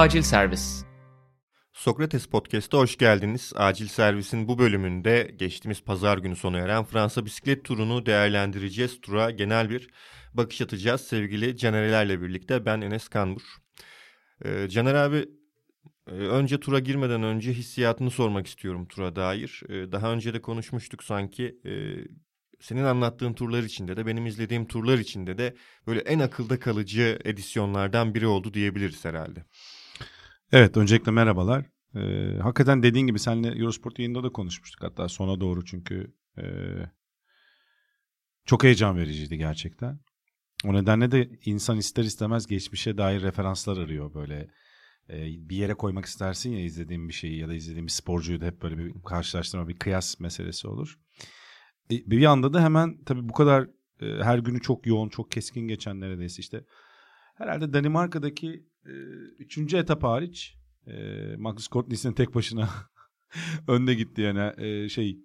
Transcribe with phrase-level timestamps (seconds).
[0.00, 0.84] Acil Servis.
[1.72, 3.52] Sokrates Podcast'a hoş geldiniz.
[3.56, 9.00] Acil Servis'in bu bölümünde geçtiğimiz pazar günü sona eren Fransa bisiklet turunu değerlendireceğiz.
[9.00, 9.90] Tura genel bir
[10.34, 12.66] bakış atacağız sevgili Canerelerle birlikte.
[12.66, 13.42] Ben Enes Kanbur.
[14.44, 15.28] Ee, Caner abi
[16.06, 19.62] e, önce tura girmeden önce hissiyatını sormak istiyorum tura dair.
[19.68, 21.58] Ee, daha önce de konuşmuştuk sanki.
[21.64, 21.72] E,
[22.60, 25.56] senin anlattığın turlar içinde de benim izlediğim turlar içinde de
[25.86, 29.44] böyle en akılda kalıcı edisyonlardan biri oldu diyebiliriz herhalde.
[30.52, 31.66] Evet öncelikle merhabalar.
[31.94, 36.44] Ee, hakikaten dediğin gibi seninle Eurosport yayında da konuşmuştuk hatta sona doğru çünkü e,
[38.44, 40.00] çok heyecan vericiydi gerçekten.
[40.64, 44.48] O nedenle de insan ister istemez geçmişe dair referanslar arıyor böyle.
[45.08, 45.16] E,
[45.48, 48.62] bir yere koymak istersin ya izlediğin bir şeyi ya da izlediğin bir sporcuyu da hep
[48.62, 50.98] böyle bir karşılaştırma bir kıyas meselesi olur.
[51.90, 53.62] E, bir anda da hemen tabii bu kadar
[54.00, 56.64] e, her günü çok yoğun çok keskin geçen neredeyse işte
[57.34, 58.90] herhalde Danimarka'daki e,
[59.38, 60.92] üçüncü etap hariç e,
[61.36, 62.68] Magnus Kort Nielsen tek başına
[63.68, 65.18] önde gitti yani e, şey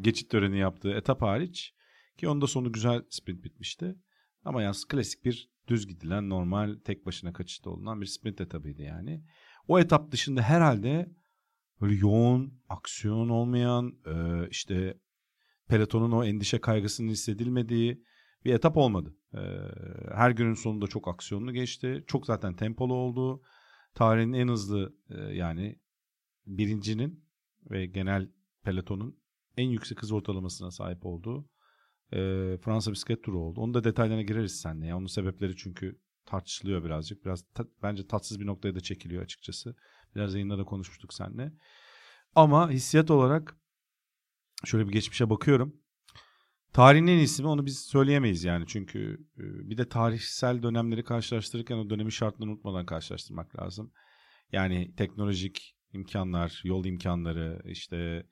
[0.00, 1.74] geçit töreni yaptığı etap hariç
[2.16, 3.96] ki onda sonu güzel sprint bitmişti.
[4.44, 9.24] Ama yalnız klasik bir düz gidilen normal tek başına kaçışta olunan bir sprint etabıydı yani.
[9.68, 11.12] O etap dışında herhalde
[11.80, 14.98] böyle yoğun, aksiyon olmayan, e, işte
[15.68, 18.02] pelotonun o endişe kaygısının hissedilmediği
[18.48, 19.16] bir etap olmadı.
[19.34, 19.40] E,
[20.14, 22.04] her günün sonunda çok aksiyonlu geçti.
[22.06, 23.42] Çok zaten tempolu oldu.
[23.94, 25.78] Tarihin en hızlı e, yani
[26.46, 27.24] birincinin
[27.70, 28.30] ve genel
[28.62, 29.18] pelotonun
[29.56, 31.50] en yüksek hız ortalamasına sahip olduğu
[32.12, 32.18] e,
[32.64, 33.60] Fransa bisiklet turu oldu.
[33.60, 34.86] Onun da detaylarına gireriz seninle.
[34.86, 34.96] Ya.
[34.96, 37.24] Onun sebepleri çünkü tartışılıyor birazcık.
[37.24, 39.76] Biraz ta, bence tatsız bir noktaya da çekiliyor açıkçası.
[40.14, 41.52] Biraz yayında da konuşmuştuk seninle.
[42.34, 43.56] Ama hissiyat olarak
[44.64, 45.76] şöyle bir geçmişe bakıyorum.
[46.72, 48.64] Tarihin en iyisi onu biz söyleyemeyiz yani.
[48.66, 53.92] Çünkü bir de tarihsel dönemleri karşılaştırırken o dönemin şartlarını unutmadan karşılaştırmak lazım.
[54.52, 58.26] Yani teknolojik imkanlar, yol imkanları, işte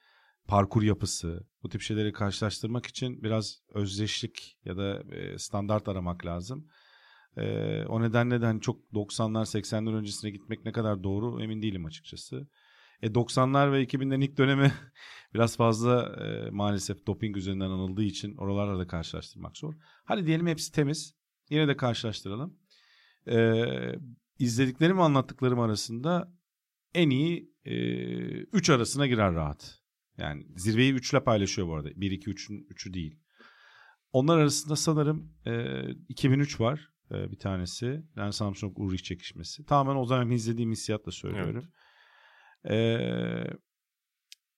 [0.47, 5.03] parkur yapısı bu tip şeyleri karşılaştırmak için biraz özdeşlik ya da
[5.39, 6.69] standart aramak lazım.
[7.89, 12.49] o nedenle de hani çok 90'lar 80'ler öncesine gitmek ne kadar doğru emin değilim açıkçası.
[13.03, 14.73] E 90'lar ve 2000'lerin ilk dönemi
[15.34, 19.75] biraz fazla e, maalesef doping üzerinden anıldığı için oralarla da karşılaştırmak zor.
[20.05, 21.17] Hadi diyelim hepsi temiz.
[21.51, 22.59] Yine de karşılaştıralım.
[23.29, 23.65] E,
[24.39, 26.33] izlediklerim anlattıklarım arasında
[26.95, 27.53] en iyi
[28.53, 29.78] 3 e, arasına girer rahat.
[30.19, 31.89] Yani zirveyi 3 ile paylaşıyor bu arada.
[31.97, 33.21] 1 2 3'ün 3'ü değil.
[34.13, 38.03] Onlar arasında sanırım e, 2003 var e, bir tanesi.
[38.19, 39.65] Lance Armstrong Ulrich çekişmesi.
[39.65, 41.57] Tamamen o zaman izlediğim hissiyatla söylüyorum.
[41.57, 41.73] Evet.
[42.71, 43.44] Ee,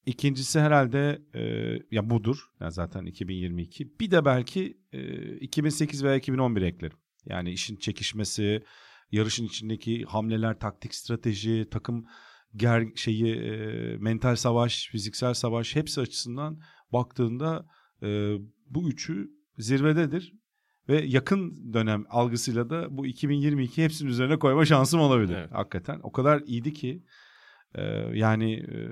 [0.07, 1.43] ikincisi herhalde e,
[1.91, 2.39] ya budur.
[2.61, 4.01] Yani zaten 2022.
[4.01, 6.99] Bir de belki e, 2008 veya 2011 eklerim.
[7.27, 8.63] Yani işin çekişmesi,
[9.13, 12.07] yarışın içindeki hamleler, taktik strateji, takım
[12.57, 16.61] ger şeyi, e, mental savaş, fiziksel savaş hepsi açısından
[16.93, 17.67] baktığında
[18.03, 20.35] e, bu üçü zirvededir
[20.89, 25.37] ve yakın dönem algısıyla da bu 2022 hepsinin üzerine koyma şansım olabilir.
[25.37, 25.53] Evet.
[25.53, 27.03] Hakikaten o kadar iyiydi ki
[28.15, 28.91] yani e,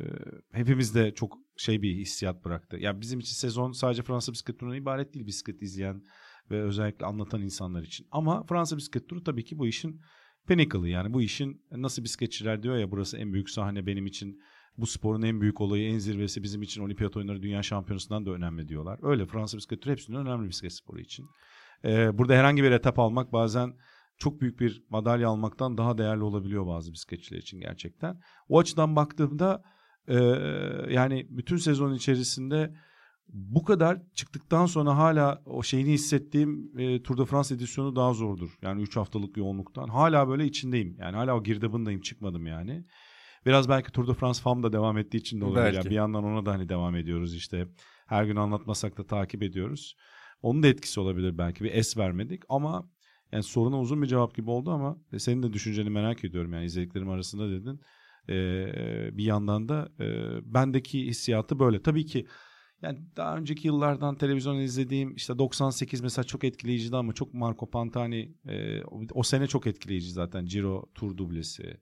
[0.52, 2.76] hepimiz de çok şey bir hissiyat bıraktı.
[2.76, 6.02] Ya bizim için sezon sadece Fransa bisiklet turundan ibaret değil bisiklet izleyen
[6.50, 8.06] ve özellikle anlatan insanlar için.
[8.10, 10.00] Ama Fransa bisiklet turu tabii ki bu işin
[10.48, 14.40] pinnacle'ı yani bu işin nasıl bisikletçiler diyor ya burası en büyük sahne benim için
[14.78, 18.68] bu sporun en büyük olayı, en zirvesi bizim için olimpiyat oyunları, dünya şampiyonasından da önemli
[18.68, 18.98] diyorlar.
[19.02, 21.26] Öyle Fransa bisiklet turu hepsinden önemli bisiklet sporu için.
[21.84, 23.74] Ee, burada herhangi bir etap almak bazen
[24.18, 28.20] çok büyük bir madalya almaktan daha değerli olabiliyor bazı bisikletçiler için gerçekten.
[28.48, 29.62] O açıdan baktığımda
[30.08, 30.16] e,
[30.90, 32.74] yani bütün sezon içerisinde
[33.28, 38.58] bu kadar çıktıktan sonra hala o şeyini hissettiğim e, Tour de France edisyonu daha zordur.
[38.62, 39.88] Yani 3 haftalık yoğunluktan.
[39.88, 40.96] Hala böyle içindeyim.
[41.00, 42.84] Yani hala o girdabındayım çıkmadım yani.
[43.46, 45.72] Biraz belki Tour de France FAM da devam ettiği için de olabilir.
[45.72, 47.68] Yani bir yandan ona da hani devam ediyoruz işte.
[48.06, 49.96] Her gün anlatmasak da takip ediyoruz.
[50.42, 51.64] Onun da etkisi olabilir belki.
[51.64, 52.90] Bir es vermedik ama
[53.32, 57.08] yani soruna uzun bir cevap gibi oldu ama senin de düşünceni merak ediyorum yani izlediklerim
[57.08, 57.80] arasında dedin.
[58.28, 60.04] Ee, bir yandan da e,
[60.54, 61.82] bendeki hissiyatı böyle.
[61.82, 62.26] Tabii ki
[62.82, 68.34] yani daha önceki yıllardan televizyon izlediğim işte 98 mesela çok etkileyiciydi ama çok Marco Pantani
[68.48, 68.82] e,
[69.14, 71.80] o, sene çok etkileyici zaten Giro Tour dublesi.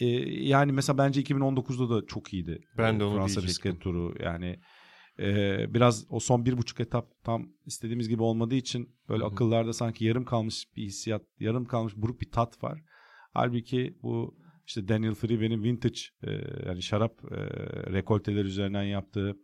[0.00, 0.06] E,
[0.46, 2.60] yani mesela bence 2019'da da çok iyiydi.
[2.78, 4.60] Ben de onu Fransa bisiklet turu yani
[5.20, 9.32] ee, biraz o son bir buçuk etap tam istediğimiz gibi olmadığı için böyle Hı-hı.
[9.32, 12.82] akıllarda sanki yarım kalmış bir hissiyat, yarım kalmış buruk bir tat var.
[13.34, 16.30] Halbuki bu işte Daniel Freeman'in vintage e,
[16.66, 17.36] yani şarap e,
[17.92, 19.36] rekolteler üzerinden yaptığı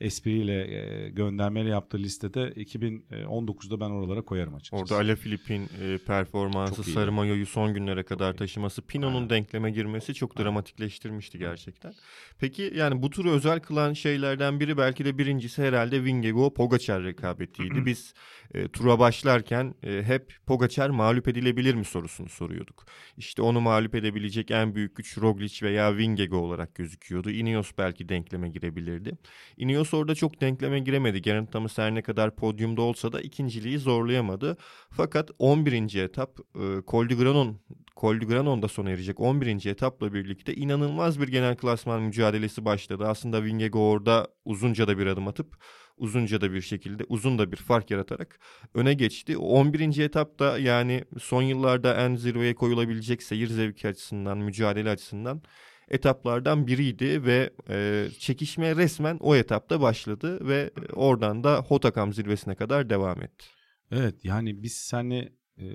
[0.00, 4.82] espriyle e, göndermeyle yaptığı listede 2019'da ben oralara koyarım açıkçası.
[4.82, 10.38] Orada Ale Filip'in e, performansı sarı mayoyu son günlere kadar taşıması Pino'nun denkleme girmesi çok
[10.38, 11.92] dramatikleştirmişti gerçekten.
[12.38, 17.80] Peki yani bu turu özel kılan şeylerden biri belki de birincisi herhalde Vingego Pogacar rekabetiydi.
[17.86, 18.14] Biz
[18.54, 22.86] e, tura başlarken e, hep Pogacar mağlup edilebilir mi sorusunu soruyorduk.
[23.16, 27.30] İşte onu mağlup edebilecek en büyük güç Roglic veya Vingego olarak gözüküyordu.
[27.30, 29.18] Ineos belki denkleme girebilirdi.
[29.56, 31.22] Ineos orada çok denkleme giremedi.
[31.22, 34.56] Geraint Thomas her ne kadar podyumda olsa da ikinciliği zorlayamadı.
[34.90, 35.94] Fakat 11.
[35.94, 37.56] etap e, Col de Granon
[37.96, 39.66] Col de Granon'da sona erecek 11.
[39.66, 43.04] etapla birlikte inanılmaz bir genel klasman mücadelesi başladı.
[43.06, 45.56] Aslında Vingego orada uzunca da bir adım atıp
[45.96, 48.38] uzunca da bir şekilde uzun da bir fark yaratarak
[48.74, 49.36] öne geçti.
[49.36, 49.98] 11.
[49.98, 55.42] etapta yani son yıllarda en zirveye koyulabilecek seyir zevki açısından, mücadele açısından
[55.90, 62.90] etaplardan biriydi ve e, çekişme resmen o etapta başladı ve oradan da Hotakam zirvesine kadar
[62.90, 63.46] devam etti.
[63.90, 65.66] Evet yani biz seninle e,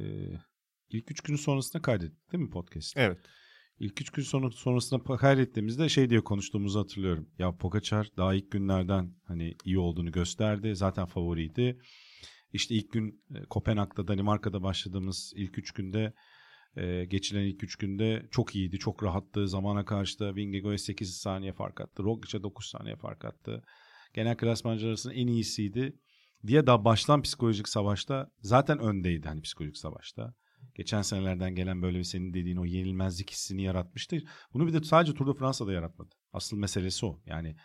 [0.89, 2.97] ilk üç gün sonrasında kaydettik değil mi podcast?
[2.97, 3.17] Evet.
[3.79, 7.29] İlk üç gün sonra, sonrasında kaydettiğimizde şey diye konuştuğumuzu hatırlıyorum.
[7.39, 10.75] Ya Pogacar daha ilk günlerden hani iyi olduğunu gösterdi.
[10.75, 11.79] Zaten favoriydi.
[12.53, 16.13] İşte ilk gün e, Kopenhag'da Danimarka'da başladığımız ilk üç günde
[16.77, 18.79] e, geçilen ilk üç günde çok iyiydi.
[18.79, 19.47] Çok rahattı.
[19.47, 22.03] Zamana karşı da Vingegaard'a 8 saniye fark attı.
[22.03, 23.63] Roglic'e 9 saniye fark attı.
[24.13, 25.99] Genel klasmancı arasında en iyisiydi
[26.47, 30.33] diye daha baştan psikolojik savaşta zaten öndeydi hani psikolojik savaşta
[30.75, 34.17] geçen senelerden gelen böyle bir senin dediğin o yenilmezlik hissini yaratmıştı.
[34.53, 36.09] Bunu bir de sadece Tour de Fransa'da yaratmadı.
[36.33, 37.21] Asıl meselesi o.
[37.25, 37.55] Yani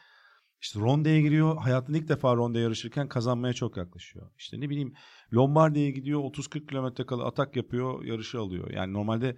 [0.61, 1.57] işte Ronde'ye giriyor.
[1.57, 4.31] Hayatında ilk defa Ronde yarışırken kazanmaya çok yaklaşıyor.
[4.39, 4.95] İşte ne bileyim
[5.35, 6.21] Lombardi'ye gidiyor.
[6.21, 8.05] 30-40 kilometre kala atak yapıyor.
[8.05, 8.71] Yarışı alıyor.
[8.71, 9.37] Yani normalde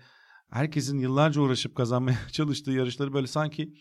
[0.50, 3.74] herkesin yıllarca uğraşıp kazanmaya çalıştığı yarışları böyle sanki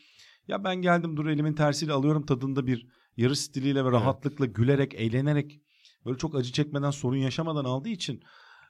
[0.48, 4.56] ya ben geldim dur elimin tersiyle alıyorum tadında bir yarış stiliyle ve rahatlıkla evet.
[4.56, 5.62] gülerek, eğlenerek
[6.06, 8.24] böyle çok acı çekmeden sorun yaşamadan aldığı için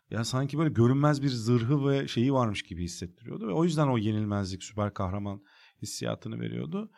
[0.10, 3.98] ya sanki böyle görünmez bir zırhı ve şeyi varmış gibi hissettiriyordu ve o yüzden o
[3.98, 5.42] yenilmezlik süper kahraman
[5.82, 6.92] hissiyatını veriyordu.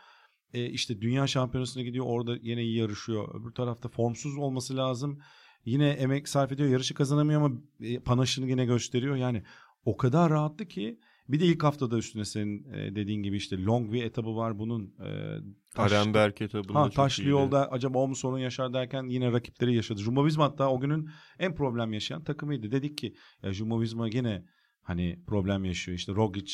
[0.53, 3.41] E işte dünya şampiyonasına gidiyor orada yine iyi yarışıyor.
[3.41, 5.19] Öbür tarafta formsuz olması lazım.
[5.65, 6.69] Yine emek sarf ediyor.
[6.69, 9.15] Yarışı kazanamıyor ama e, panaşını yine gösteriyor.
[9.15, 9.43] Yani
[9.85, 13.93] o kadar rahattı ki bir de ilk haftada üstüne senin e, dediğin gibi işte long
[13.93, 14.95] bir etabı var bunun.
[15.05, 15.37] E,
[15.75, 20.01] taş, Arenberg etabında ha, Taşlı yolda acaba o mu sorun yaşar derken yine rakipleri yaşadı.
[20.01, 21.09] Jumbo Visma hatta o günün
[21.39, 22.71] en problem yaşayan takımıydı.
[22.71, 24.45] Dedik ki ya Jumbo Visma yine
[24.81, 25.97] hani problem yaşıyor.
[25.97, 26.53] İşte Rogic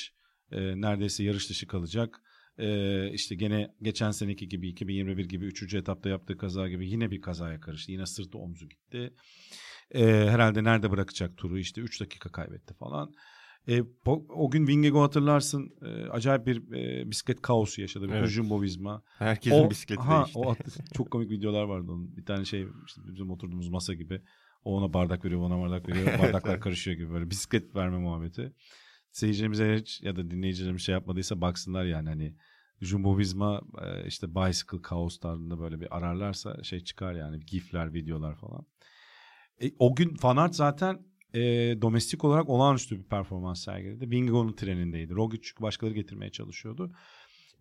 [0.51, 2.21] e, neredeyse yarış dışı kalacak.
[2.59, 5.73] Ee, işte gene geçen seneki gibi 2021 gibi 3.
[5.73, 7.91] etapta yaptığı kaza gibi yine bir kazaya karıştı.
[7.91, 9.13] Yine sırtı omzu gitti.
[9.91, 13.13] Ee, herhalde nerede bırakacak turu işte 3 dakika kaybetti falan.
[13.67, 13.83] E,
[14.29, 18.07] o gün Vingego hatırlarsın e, acayip bir e, bisiklet kaosu yaşadı.
[18.07, 18.29] Bir evet.
[18.29, 19.03] Jumbo Visma.
[19.17, 20.39] Herkesin o, bisikleti ha, değişti.
[20.39, 20.55] O
[20.93, 22.17] çok komik videolar vardı onun.
[22.17, 24.21] Bir tane şey işte bizim oturduğumuz masa gibi.
[24.63, 26.19] O ona bardak veriyor, ona bardak veriyor.
[26.19, 28.53] Bardaklar karışıyor gibi böyle bisiklet verme muhabbeti.
[29.11, 32.35] Seyircilerimize hiç ya da dinleyicilerimiz şey yapmadıysa baksınlar yani hani
[32.81, 38.35] Jumbo Visma e, işte Bicycle Chaos tarzında böyle bir ararlarsa şey çıkar yani gifler, videolar
[38.35, 38.65] falan.
[39.61, 40.99] E, o gün Fanart zaten
[41.33, 41.41] e,
[41.81, 44.11] domestik olarak olağanüstü bir performans sergiledi.
[44.11, 45.15] Vingegaard'ın trenindeydi.
[45.15, 46.91] Roglic çünkü başkaları getirmeye çalışıyordu.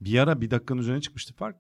[0.00, 1.56] Bir ara bir dakikanın üzerine çıkmıştı fark.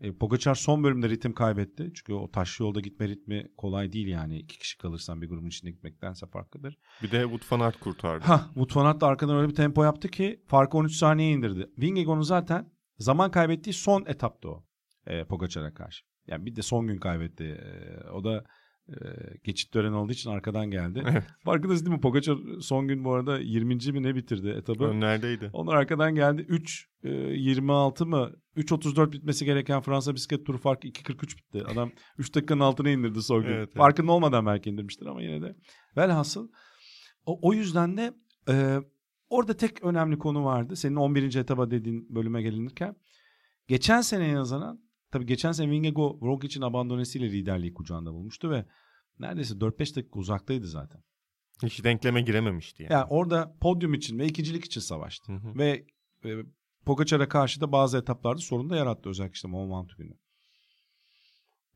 [0.00, 1.90] E, Pogacar son bölümde ritim kaybetti.
[1.94, 4.38] Çünkü o taşlı yolda gitme ritmi kolay değil yani.
[4.38, 6.78] iki kişi kalırsan bir grubun içinde gitmektense farklıdır.
[7.02, 8.24] Bir de Wout van Aert kurtardı.
[8.24, 11.70] Ha, Wout van Aert da arkadan öyle bir tempo yaptı ki farkı 13 saniye indirdi.
[11.78, 14.64] Vingegaard'ın zaten zaman kaybettiği son etaptı o.
[15.06, 16.04] E, Pogacar'a karşı.
[16.26, 17.44] Yani bir de son gün kaybetti.
[17.44, 18.44] E, o da
[18.88, 18.94] e,
[19.44, 21.02] geçit töreni olduğu için arkadan geldi.
[21.10, 21.24] Evet.
[21.44, 22.00] Farkındasın değil mi?
[22.00, 23.74] Pogacar son gün bu arada 20.
[23.74, 24.84] mi ne bitirdi etabı?
[24.84, 25.50] Önlerdeydi.
[25.52, 26.42] Onlar arkadan geldi.
[26.48, 28.32] 3 e, 26 mı?
[28.56, 31.64] 3.34 bitmesi gereken Fransa bisiklet turu farkı 2.43 bitti.
[31.72, 33.52] Adam 3 dakikanın altına indirdi son gün.
[33.52, 34.16] Evet, Farkında evet.
[34.16, 35.56] olmadan belki indirmiştir ama yine de.
[35.96, 36.48] Velhasıl
[37.26, 38.14] o, o yüzden de
[38.48, 38.78] e,
[39.28, 40.76] orada tek önemli konu vardı.
[40.76, 41.34] Senin 11.
[41.34, 42.96] etaba dediğin bölüme gelinirken.
[43.68, 48.66] Geçen seneye nazaran Tabii geçen sene Vingego Rogic'in abandonesiyle liderliği kucağında bulmuştu ve
[49.18, 51.02] neredeyse 4-5 dakika uzaktaydı zaten.
[51.62, 52.92] Hiç denkleme girememişti yani.
[52.92, 55.32] Yani orada podyum için ve ikincilik için savaştı.
[55.32, 55.58] Hı hı.
[55.58, 55.86] Ve
[56.24, 56.30] e,
[56.84, 60.14] Pogacar'a karşı da bazı etaplarda sorun da yarattı özellikle işte Mont günü.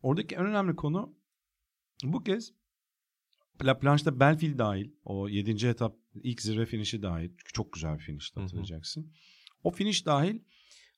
[0.02, 1.14] Oradaki en önemli konu
[2.04, 2.52] bu kez
[3.64, 5.66] La Planche'da Belfield dahil o 7.
[5.66, 9.02] etap ilk zirve finişi dahil çok güzel bir finişti hatırlayacaksın.
[9.02, 9.10] Hı hı.
[9.64, 10.40] O finish dahil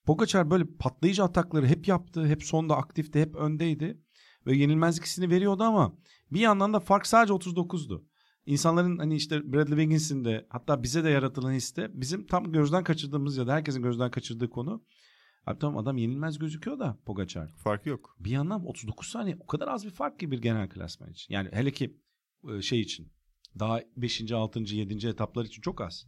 [0.04, 2.26] Pogacar böyle patlayıcı atakları hep yaptı.
[2.26, 4.00] Hep sonda aktifti, hep öndeydi.
[4.47, 5.97] Ve yenilmezlik hissini veriyordu ama
[6.31, 8.04] bir yandan da fark sadece 39'du.
[8.47, 13.37] İnsanların hani işte Bradley Wiggins'in de hatta bize de yaratılan hisse bizim tam gözden kaçırdığımız
[13.37, 14.85] ya da herkesin gözden kaçırdığı konu
[15.47, 17.52] Abi tamam adam yenilmez gözüküyor da Pogacar.
[17.57, 18.16] Fark yok.
[18.21, 21.35] Bir yandan 39 saniye o kadar az bir fark ki bir genel klasman için.
[21.35, 21.97] Yani hele ki
[22.63, 23.13] şey için
[23.59, 24.33] daha 5.
[24.33, 24.61] 6.
[24.61, 25.09] 7.
[25.09, 26.07] etaplar için çok az.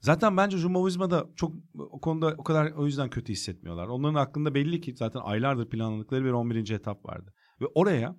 [0.00, 3.86] Zaten bence Jumbo-Visma'da çok o konuda o kadar o yüzden kötü hissetmiyorlar.
[3.86, 6.70] Onların aklında belli ki zaten aylardır planladıkları bir 11.
[6.70, 7.34] etap vardı.
[7.60, 8.16] Ve oraya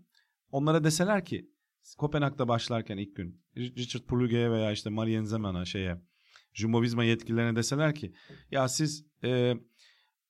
[0.52, 1.50] onlara deseler ki
[1.98, 6.02] Kopenhag'da başlarken ilk gün Richard Puluge'ye veya işte Marien Zeman'a şeye
[6.54, 8.14] Jumbo-Visma yetkililerine deseler ki
[8.52, 9.54] ya siz e,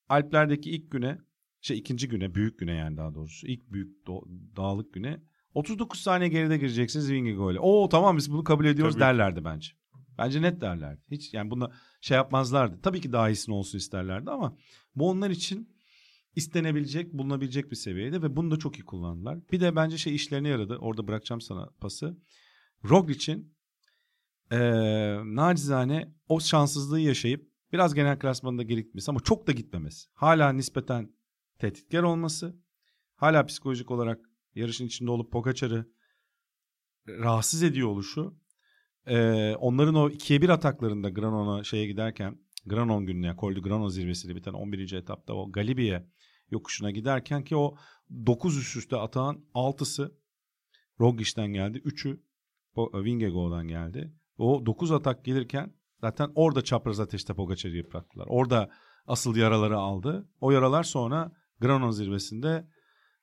[0.10, 1.18] Alplerdeki ilk güne
[1.62, 4.08] şey ikinci güne büyük güne yani daha doğrusu ilk büyük
[4.56, 5.22] dağlık güne
[5.54, 7.60] 39 saniye geride gireceksiniz Vingegaard ile.
[7.60, 9.02] Oo tamam biz bunu kabul ediyoruz Tabii.
[9.02, 9.68] derlerdi bence.
[10.18, 11.02] Bence net derlerdi.
[11.12, 12.82] Hiç yani buna şey yapmazlardı.
[12.82, 14.58] Tabii ki daha iyisini olsun isterlerdi ama
[14.96, 15.76] bu onlar için
[16.36, 19.40] istenebilecek, bulunabilecek bir seviyede ve bunu da çok iyi kullandılar.
[19.52, 20.78] Bir de bence şey işlerine yaradı.
[20.78, 22.18] Orada bırakacağım sana pası.
[22.90, 23.54] Roglic'in
[24.52, 24.58] ee,
[25.24, 30.10] nacizane o şanssızlığı yaşayıp biraz genel klasmanda geri gitmesi ama çok da gitmemesi.
[30.14, 31.14] Hala nispeten
[31.60, 32.56] tehditkar olması.
[33.16, 35.86] Hala psikolojik olarak yarışın içinde olup Pogacar'ı
[37.08, 38.44] rahatsız ediyor oluşu
[39.08, 43.88] ee, onların o ikiye bir ataklarında Granon'a şeye giderken Granon gününe yani Col de Granon
[43.88, 44.94] zirvesiyle biten 11.
[44.94, 46.08] etapta o Galibiye
[46.52, 47.76] yokuşuna giderken ki o
[48.26, 50.18] 9 üst üste atağın 6'sı
[51.00, 51.78] Roglic'ten geldi.
[51.78, 52.20] 3'ü
[52.78, 54.14] Vingegaard'dan geldi.
[54.38, 58.26] O 9 atak gelirken zaten orada çapraz ateşte Pogacar'ı yıprattılar.
[58.30, 58.70] Orada
[59.08, 60.30] asıl yaraları aldı.
[60.42, 62.68] O yaralar sonra Granon zirvesinde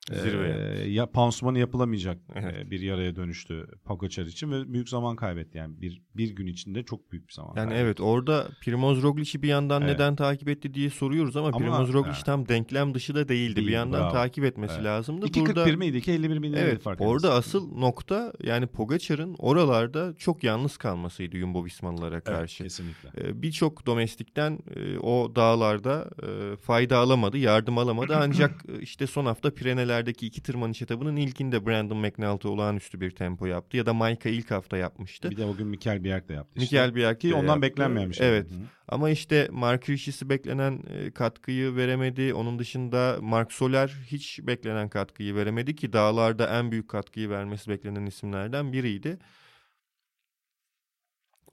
[0.09, 0.85] Zirveye.
[0.85, 2.71] E, ya pansumanı yapılamayacak evet.
[2.71, 7.13] bir yaraya dönüştü Pogacar için ve büyük zaman kaybetti yani bir bir gün içinde çok
[7.13, 7.49] büyük bir zaman.
[7.49, 7.85] Yani kaybetti.
[7.85, 9.93] evet orada Primoz Roglic'i bir yandan evet.
[9.93, 12.25] neden takip etti diye soruyoruz ama, ama Primoz Roglic evet.
[12.25, 13.57] tam denklem dışı da değildi.
[13.57, 14.13] Değil, bir yandan bravo.
[14.13, 14.85] takip etmesi evet.
[14.85, 15.27] lazımdı.
[15.27, 15.97] 2.41 miydi?
[15.97, 16.57] 2.51 miydi?
[16.61, 16.83] Evet.
[16.83, 17.39] Fark orada edilsin.
[17.39, 22.63] asıl nokta yani Pogacar'ın oralarda çok yalnız kalmasıydı Jumbo Vismalılara karşı.
[22.63, 23.09] Evet, kesinlikle.
[23.29, 29.27] Ee, Birçok domestikten e, o dağlarda e, fayda alamadı, yardım alamadı ancak e, işte son
[29.27, 33.77] hafta Pireneler Alplerdeki iki tırmanış etabının ilkinde Brandon McNulty olağanüstü bir tempo yaptı.
[33.77, 35.31] Ya da Maika ilk hafta yapmıştı.
[35.31, 36.63] Bir de bugün Mikel Bjerg de yaptı.
[36.63, 36.77] Işte.
[36.77, 37.63] Mikel Bjerg Ki ondan yaptı.
[37.63, 38.29] beklenmeyen bir şey.
[38.29, 38.51] Evet.
[38.51, 38.55] Hı.
[38.89, 42.35] Ama işte Mark Richis'i beklenen e, katkıyı veremedi.
[42.35, 48.07] Onun dışında Mark Soler hiç beklenen katkıyı veremedi ki dağlarda en büyük katkıyı vermesi beklenen
[48.07, 49.19] isimlerden biriydi.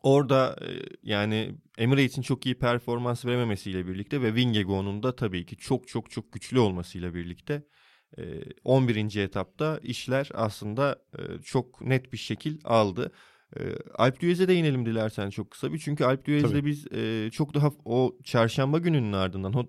[0.03, 0.67] Orada e,
[1.03, 6.31] yani Emirates'in çok iyi performans verememesiyle birlikte ve Vingegaard'un da tabii ki çok çok çok
[6.31, 7.63] güçlü olmasıyla birlikte
[8.63, 9.15] 11.
[9.15, 11.01] etapta işler aslında
[11.43, 13.11] çok net bir şekil aldı.
[13.95, 15.79] Alp Düez'e değinelim dilersen çok kısa bir.
[15.79, 16.85] Çünkü Alp Düez'de biz
[17.33, 19.65] çok daha o çarşamba gününün ardından o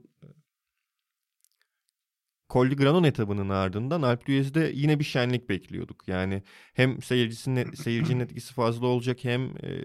[2.51, 6.09] Col Granon etabının ardından Alp Düez'de yine bir şenlik bekliyorduk.
[6.09, 6.43] Yani
[6.75, 9.85] hem seyircisinin seyircinin etkisi fazla olacak hem e,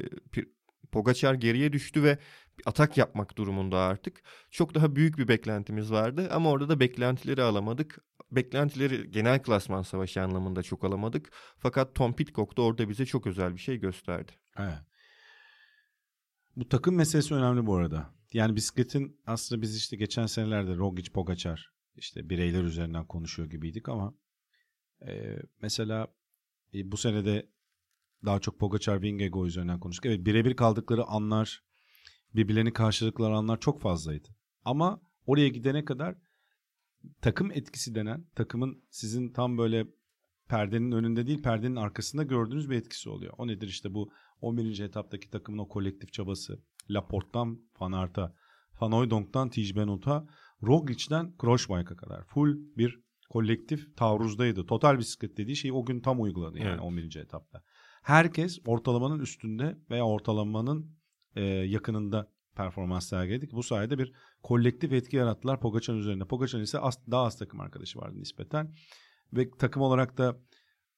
[0.93, 2.17] Pogacar geriye düştü ve
[2.65, 4.23] atak yapmak durumunda artık.
[4.51, 8.00] Çok daha büyük bir beklentimiz vardı ama orada da beklentileri alamadık
[8.35, 11.31] beklentileri genel klasman savaşı anlamında çok alamadık.
[11.57, 14.31] Fakat Tom Pitcock da orada bize çok özel bir şey gösterdi.
[14.57, 14.79] Evet.
[16.55, 18.13] Bu takım meselesi önemli bu arada.
[18.33, 24.13] Yani bisikletin aslında biz işte geçen senelerde Roglic, Pogacar işte bireyler üzerinden konuşuyor gibiydik ama
[25.07, 26.07] e, mesela
[26.73, 27.50] e, bu senede
[28.25, 30.06] daha çok Pogacar, Vingegaard üzerinden konuştuk.
[30.06, 31.63] Evet birebir kaldıkları anlar,
[32.36, 34.27] birbirlerini karşılıkları anlar çok fazlaydı.
[34.65, 36.15] Ama oraya gidene kadar
[37.22, 39.88] takım etkisi denen takımın sizin tam böyle
[40.50, 43.34] perdenin önünde değil perdenin arkasında gördüğünüz bir etkisi oluyor.
[43.38, 44.12] O nedir işte bu
[44.42, 44.80] 11.
[44.80, 46.60] etaptaki takımın o kolektif çabası.
[46.89, 48.36] Laporte'dan Van Aert'a,
[48.82, 50.25] Van Hooydonk'tan Tiege Benot'a,
[50.63, 53.00] Roglic'den Krooswijk'a kadar full bir
[53.30, 54.65] kolektif taarruzdaydı.
[54.65, 56.82] Total bisiklet dediği şeyi o gün tam uyguladı yani evet.
[56.82, 57.15] 11.
[57.15, 57.63] etapta.
[58.03, 60.95] Herkes ortalamanın üstünde veya ortalamanın
[61.36, 63.51] e, yakınında performans sergiledik.
[63.51, 66.25] Bu sayede bir kolektif etki yarattılar Pogacar'ın üzerinde.
[66.25, 68.75] Pogacar ise az, daha az takım arkadaşı vardı nispeten.
[69.33, 70.39] Ve takım olarak da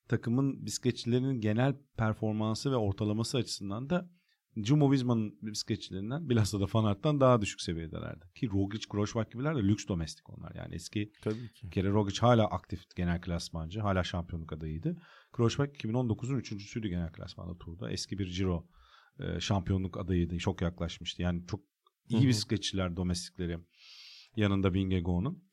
[0.08, 4.10] takımın bisikletçilerinin genel performansı ve ortalaması açısından da
[4.56, 8.26] Jumbo Visma'nın bisikletçilerinden bilhassa da Fanart'tan daha düşük seviyedelerdi.
[8.36, 10.56] Ki Roglic, Krooswijk gibiler de lüks domestik onlar.
[10.56, 11.70] Yani eski Tabii ki.
[11.70, 13.80] kere Roglic hala aktif genel klasmancı.
[13.80, 14.98] Hala şampiyonluk adayıydı.
[15.34, 17.92] Krooswijk 2019'un üçüncüsüydü genel klasmanda turda.
[17.92, 18.68] Eski bir Giro
[19.20, 20.38] e, şampiyonluk adayıydı.
[20.38, 21.22] Çok yaklaşmıştı.
[21.22, 21.60] Yani çok
[22.10, 22.28] iyi Hı-hı.
[22.28, 23.60] bisikletçiler domestikleri
[24.36, 25.44] yanında Vingegaard'un.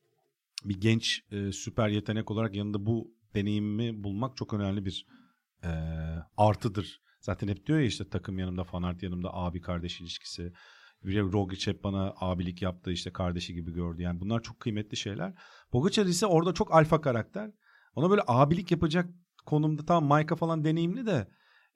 [0.64, 5.06] Bir genç e, süper yetenek olarak yanında bu deneyimi bulmak çok önemli bir
[5.64, 5.68] e,
[6.36, 7.02] artıdır.
[7.22, 10.52] Zaten hep diyor ya işte takım yanımda, fanart yanımda, abi kardeş ilişkisi.
[11.04, 14.02] Roglic hep bana abilik yaptı işte kardeşi gibi gördü.
[14.02, 15.32] Yani bunlar çok kıymetli şeyler.
[15.70, 17.50] Pogacar ise orada çok alfa karakter.
[17.94, 19.10] Ona böyle abilik yapacak
[19.46, 21.28] konumda tamam Mayka falan deneyimli de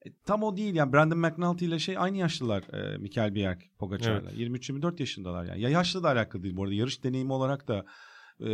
[0.06, 4.30] E, tam o değil yani Brandon McNulty ile şey aynı yaşlılar e, Mikael Bierk Pogacar'la.
[4.30, 4.68] Evet.
[4.68, 5.60] 23-24 yaşındalar yani.
[5.60, 6.74] Ya yaşlı da alakalı değil bu arada.
[6.74, 7.84] Yarış deneyimi olarak da
[8.40, 8.50] e,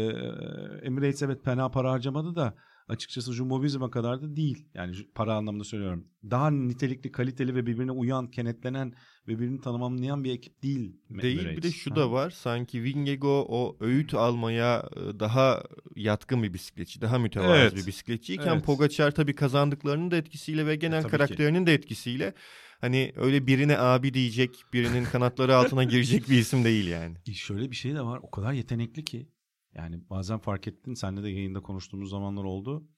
[0.82, 2.54] Emirates evet fena para harcamadı da
[2.88, 4.68] açıkçası Jumbo Visma kadar da değil.
[4.74, 6.06] Yani para anlamında söylüyorum.
[6.30, 8.92] Daha nitelikli, kaliteli ve birbirine uyan, kenetlenen
[9.28, 10.96] ve birbirini tanımlayan bir ekip değil.
[11.10, 11.74] Değil bir de Emirates.
[11.74, 11.96] şu Ha.
[11.96, 12.30] da var.
[12.30, 15.62] Sanki Wingego o öğüt almaya e, daha
[15.96, 17.76] yatkın bir bisikletçi, daha mütevazı Evet.
[17.76, 18.64] bir bisikletçiyken Evet.
[18.64, 21.08] Pogacar tabii kazandıklarının da etkisiyle ve genel ki.
[21.10, 22.34] karakterinin de etkisiyle
[22.80, 27.16] hani öyle birine abi diyecek, birinin kanatları altına girecek bir isim değil yani.
[27.26, 28.20] E şöyle bir şey de var.
[28.22, 29.28] O kadar yetenekli ki.
[29.74, 30.94] Yani bazen fark ettin.
[30.94, 32.88] Seninle de yayında konuştuğumuz zamanlar oldu.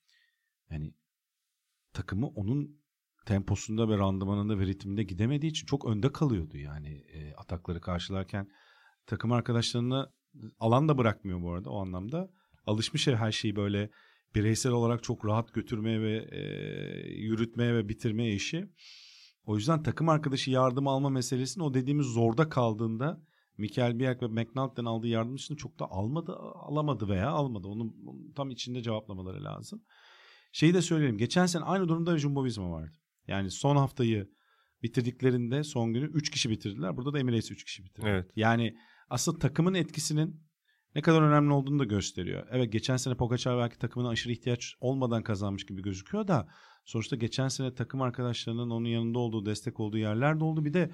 [0.71, 0.95] Yani
[1.93, 2.85] takımı onun
[3.26, 6.57] temposunda ve randımanında ve ritminde gidemediği için çok önde kalıyordu.
[6.57, 8.49] Yani e, atakları karşılarken
[9.07, 10.12] takım arkadaşlarına
[10.59, 12.31] alan da bırakmıyor bu arada o anlamda.
[12.66, 13.90] Alışmış her şeyi böyle
[14.35, 16.43] bireysel olarak çok rahat götürmeye ve e,
[17.09, 18.69] yürütmeye ve bitirmeye işi.
[19.45, 23.23] O yüzden takım arkadaşı yardım alma meselesini o dediğimiz zorda kaldığında
[23.59, 27.69] Mikael Biak ve McNulty'den aldığı yardım dışında çok da almadı, alamadı veya almadı.
[27.69, 29.83] Onun, onun tam içinde cevaplamaları lazım.
[30.53, 31.19] Şeyi de söyleyelim.
[31.19, 32.97] Geçen sene aynı durumda Jumbo Visma vardı.
[33.27, 34.31] Yani son haftayı
[34.83, 36.97] bitirdiklerinde son günü 3 kişi bitirdiler.
[36.97, 38.07] Burada da Emirates 3 kişi bitirdi.
[38.09, 38.31] Evet.
[38.37, 38.77] Yani
[39.11, 40.41] aslında takımın etkisinin
[40.95, 42.47] ne kadar önemli olduğunu da gösteriyor.
[42.51, 46.49] Evet geçen sene Pogacar belki takımına aşırı ihtiyaç olmadan kazanmış gibi gözüküyor da
[46.85, 50.65] sonuçta geçen sene takım arkadaşlarının onun yanında olduğu, destek olduğu yerler de oldu.
[50.65, 50.91] Bir de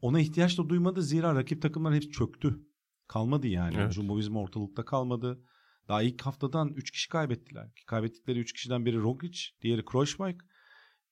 [0.00, 2.60] ona ihtiyaç da duymadı zira rakip takımlar hepsi çöktü.
[3.08, 3.74] Kalmadı yani.
[3.78, 3.92] Evet.
[3.92, 5.44] Jumbo Visma ortalıkta kalmadı.
[5.88, 7.70] Daha ilk haftadan 3 kişi kaybettiler.
[7.86, 10.40] Kaybettikleri 3 kişiden biri Roglic, diğeri Kreuzweig.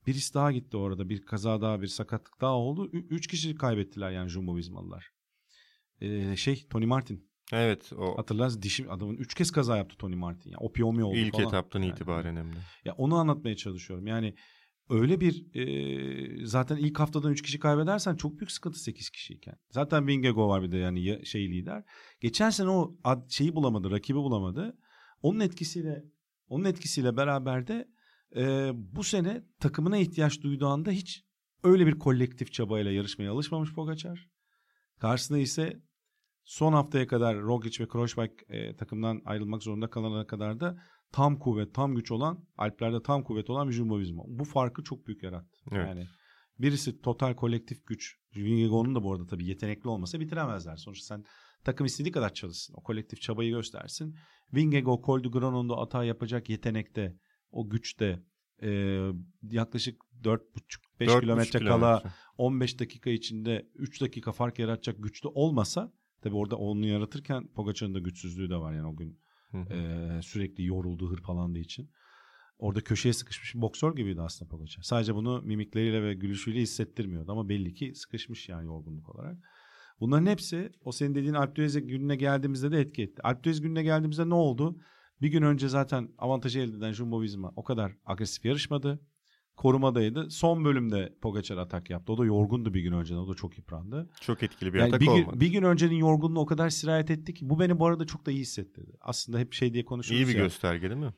[0.06, 1.08] Birisi daha gitti orada.
[1.08, 2.90] Bir kaza daha, bir sakatlık daha oldu.
[2.92, 5.10] 3 kişi kaybettiler yani Jumbo Vismalılar.
[6.00, 7.32] Ee, şey Tony Martin.
[7.52, 10.50] Evet o Hatırlarsın dişim adamın 3 kez kaza yaptı Tony Martin.
[10.50, 11.48] Yani opiomi oldu ilk falan.
[11.48, 11.92] etaptan Yani.
[11.92, 12.56] itibaren hem de.
[12.84, 14.06] Ya onu anlatmaya çalışıyorum.
[14.06, 14.34] Yani
[14.92, 19.54] öyle bir e, zaten ilk haftadan 3 kişi kaybedersen çok büyük sıkıntı 8 kişiyken.
[19.70, 21.84] Zaten Wingego var bir de yani ya- şey lider.
[22.20, 24.78] Geçen sene o ad- şeyi bulamadı, rakibi bulamadı.
[25.22, 26.04] Onun etkisiyle
[26.48, 27.88] onun etkisiyle beraber de
[28.36, 31.24] e, bu sene takımına ihtiyaç duyduğu anda hiç
[31.64, 34.28] öyle bir kolektif çabayla yarışmaya alışmamış Pogacar.
[35.00, 35.82] Karşısında ise
[36.44, 40.78] son haftaya kadar Roglic ve Kreuzweig e, takımdan ayrılmak zorunda kalana kadar da
[41.12, 44.22] tam kuvvet, tam güç olan, Alplerde tam kuvvet olan bir Jumbo Visma.
[44.26, 45.58] Bu farkı çok büyük yarattı.
[45.72, 45.88] Evet.
[45.88, 46.06] Yani
[46.58, 48.16] birisi total kolektif güç.
[48.36, 50.76] Vingegaard'un da bu arada tabii yetenekli olmasa bitiremezler.
[50.76, 51.24] Sonuçta sen
[51.64, 52.74] takım istediği kadar çalışsın.
[52.74, 54.16] O kolektif çabayı göstersin.
[54.54, 57.16] Vingegaard, Col Granon'da hata yapacak yetenekte,
[57.50, 58.22] o güçte
[58.62, 58.98] e,
[59.50, 62.10] yaklaşık 4,5-5 Dört kilometre kala kilometre.
[62.38, 67.98] 15 dakika içinde 3 dakika fark yaratacak güçlü olmasa tabii orada onu yaratırken Pogacar'ın da
[67.98, 69.20] güçsüzlüğü de var yani o gün
[69.52, 69.74] Hı hı.
[69.74, 71.90] e, sürekli yoruldu, hırpalandığı için.
[72.58, 74.82] Orada köşeye sıkışmış bir boksör gibiydi aslında Pogacar.
[74.82, 79.38] Sadece bunu mimikleriyle ve gülüşüyle hissettirmiyordu ama belli ki sıkışmış yani yorgunluk olarak.
[80.00, 83.22] Bunların hepsi o senin dediğin Alp gününe geldiğimizde de etki etti.
[83.22, 84.76] Alp gününe geldiğimizde ne oldu?
[85.20, 89.00] Bir gün önce zaten avantajı elde eden Jumbo Visma o kadar agresif yarışmadı.
[89.56, 90.30] Korumadaydı.
[90.30, 92.12] Son bölümde Pogacar atak yaptı.
[92.12, 93.18] O da yorgundu bir gün önceden.
[93.18, 94.10] O da çok yıprandı.
[94.20, 95.30] Çok etkili bir Yani atak bir, olmadı.
[95.30, 98.26] gün, bir gün öncenin yorgunluğu o kadar sirayet etti ki bu beni bu arada çok
[98.26, 98.92] da iyi hissettirdi.
[99.00, 100.44] Aslında hep şey diye konuşuyoruz İyi bir ya.
[100.44, 101.12] gösterge değil mi?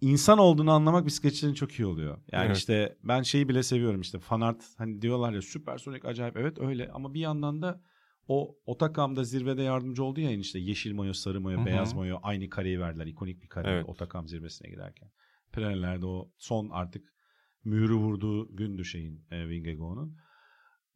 [0.00, 2.18] İnsan olduğunu anlamak bisikletçilerin çok iyi oluyor.
[2.32, 2.56] Yani Evet.
[2.56, 7.14] işte ben şeyi bile seviyorum işte fanart hani diyorlar ya süpersonik acayip evet öyle ama
[7.14, 7.80] bir yandan da
[8.28, 11.66] o Otakam'da zirvede yardımcı oldu ya işte yeşil mayo, sarı mayo, Hı hı.
[11.66, 13.06] beyaz mayo aynı kareyi verdiler.
[13.06, 13.88] ikonik bir kare Evet.
[13.88, 15.10] Otakam zirvesine giderken.
[15.52, 17.12] Pirelli'lerde o son artık
[17.64, 20.16] mührü vurduğu gündü şeyin e, Vingegaard'un.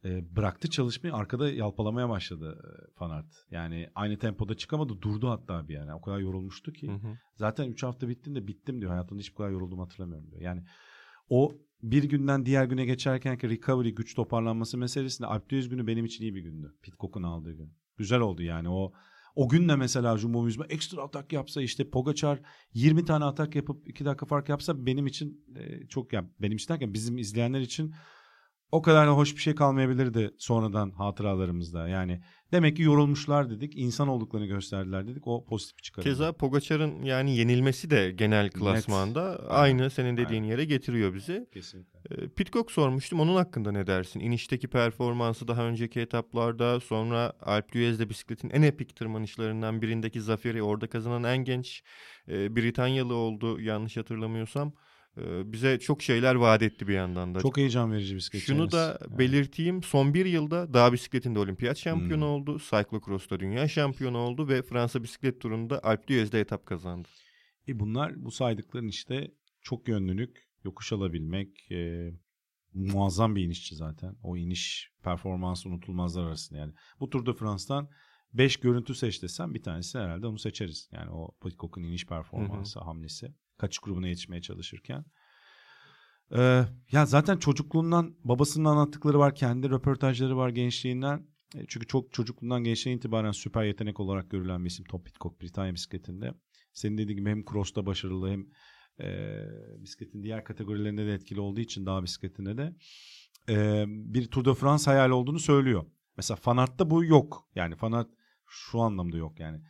[0.04, 3.26] E, bıraktı çalışmayı arkada yalpalamaya başladı e, Fanart.
[3.50, 5.94] Yani aynı tempoda çıkamadı durdu hatta bir yani.
[5.94, 6.88] O kadar yorulmuştu ki.
[6.88, 7.18] Hı hı.
[7.34, 8.90] Zaten 3 hafta bittiğinde bittim diyor.
[8.90, 10.42] Hayatımda hiç bu kadar yorulduğumu hatırlamıyorum diyor.
[10.42, 10.64] Yani
[11.28, 11.52] o
[11.82, 16.42] bir günden diğer güne geçerkenki recovery, güç toparlanması meselesinde Alp günü benim için iyi bir
[16.42, 16.74] gündü.
[16.82, 17.72] Pitcock'un aldığı gün.
[17.96, 18.92] Güzel oldu yani o
[19.36, 22.40] o gün de mesela Jumbo Visma ekstra atak yapsa işte Pogacar
[22.74, 26.68] 20 tane atak yapıp 2 dakika fark yapsa benim için e, çok ya benim için
[26.68, 27.94] derken bizim izleyenler için
[28.72, 31.88] o kadar da hoş bir şey kalmayabilirdi sonradan hatıralarımızda.
[31.88, 32.22] Yani
[32.52, 35.26] demek ki yorulmuşlar dedik, insan olduklarını gösterdiler dedik.
[35.26, 36.04] O pozitif çıkarım.
[36.04, 41.46] Keza Pogacar'ın yani yenilmesi de genel klasmanda aynı senin dediğin yere getiriyor bizi.
[41.52, 41.96] kesinlikle.
[42.10, 43.20] Ee, Pitcock sormuştum.
[43.20, 44.20] Onun hakkında ne dersin?
[44.20, 50.86] İnişteki performansı daha önceki etaplarda sonra Alp d'Huez'de bisikletin en epik tırmanışlarından birindeki zaferi orada
[50.86, 51.82] kazanan en genç
[52.28, 54.72] e, Britanyalı oldu yanlış hatırlamıyorsam.
[55.18, 57.40] Ee, bize çok şeyler vaat etti bir yandan da.
[57.40, 58.42] Çok heyecan verici bisiklet.
[58.42, 59.18] Şunu da Yani.
[59.18, 59.82] belirteyim.
[59.82, 62.30] Son bir yılda dağ bisikletinde olimpiyat şampiyonu Hmm.
[62.30, 62.58] oldu.
[62.58, 67.08] Cyclocross'ta dünya şampiyonu oldu ve Fransa bisiklet turunda Alp d'Huez'de etap kazandı.
[67.68, 69.30] E bunlar bu saydıkların işte
[69.62, 72.10] çok yönlülük, yokuş alabilmek, e,
[72.74, 74.16] muazzam bir inişçi zaten.
[74.22, 76.72] O iniş performansı unutulmazlar arasında yani.
[77.00, 77.88] Bu Tour de France'dan
[78.32, 80.88] 5 görüntü seç desem bir tanesi herhalde onu seçeriz.
[80.92, 82.86] Yani o Pitcock'un iniş performansı, hı hı.
[82.88, 83.34] hamlesi.
[83.58, 85.04] Kaç grubuna yetişmeye çalışırken.
[86.32, 91.26] Ee, ya zaten çocukluğundan babasının anlattıkları var, kendi röportajları var gençliğinden.
[91.54, 95.74] E, çünkü çok çocukluğundan gençliğe itibaren süper yetenek olarak görülen bir isim Tom Pitcock Britanya
[95.74, 96.34] bisikletinde.
[96.72, 98.46] Senin dediğin gibi hem cross'ta başarılı hem
[99.00, 99.42] e,
[99.78, 102.74] bisikletin diğer kategorilerinde de etkili olduğu için dağ bisikletinde de
[103.48, 105.86] e, bir Tour de France hayal olduğunu söylüyor.
[106.16, 107.48] Mesela Fanart'ta bu yok.
[107.54, 108.08] Yani Fanart
[108.46, 109.60] şu anlamda yok yani.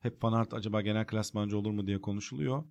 [0.00, 2.64] Hep Fanart acaba genel klasmancı olur mu diye konuşuluyor.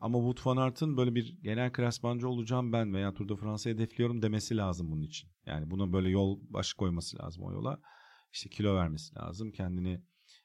[0.00, 4.22] Ama Wood Van Aert'ın böyle bir genel klasmancı olacağım ben veya Tour de France'ı hedefliyorum
[4.22, 5.30] demesi lazım bunun için.
[5.46, 7.80] Yani buna böyle yol başı koyması lazım o yola.
[8.32, 9.52] İşte kilo vermesi lazım.
[9.52, 10.02] Kendini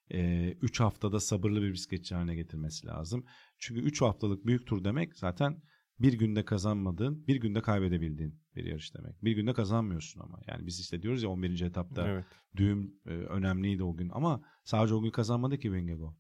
[0.10, 3.26] 3 e, haftada sabırlı bir bisikletçi haline getirmesi lazım.
[3.60, 5.62] Çünkü 3 haftalık büyük tur demek zaten
[6.00, 9.24] bir günde kazanmadığın, bir günde kaybedebildiğin bir yarış demek.
[9.24, 10.40] Bir günde kazanmıyorsun ama.
[10.48, 11.62] Yani biz işte diyoruz ya 11.
[11.62, 12.26] etapta evet.
[12.56, 16.18] düğüm e, önemliydi o gün ama sadece o gün kazanmadı ki Wingego.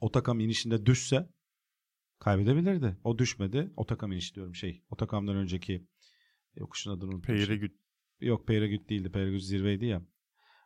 [0.00, 1.28] Otakam inişinde düşse
[2.18, 2.96] kaybedebilirdi.
[3.04, 3.72] O düşmedi.
[3.76, 4.84] Otakam iniş diyorum şey.
[4.90, 5.86] Otakam'dan önceki
[6.54, 7.22] yokuşun adını unuttum.
[7.34, 7.72] Peyregüt.
[8.20, 9.12] Yok Peyregüt değildi.
[9.12, 10.02] Peyregüt zirveydi ya.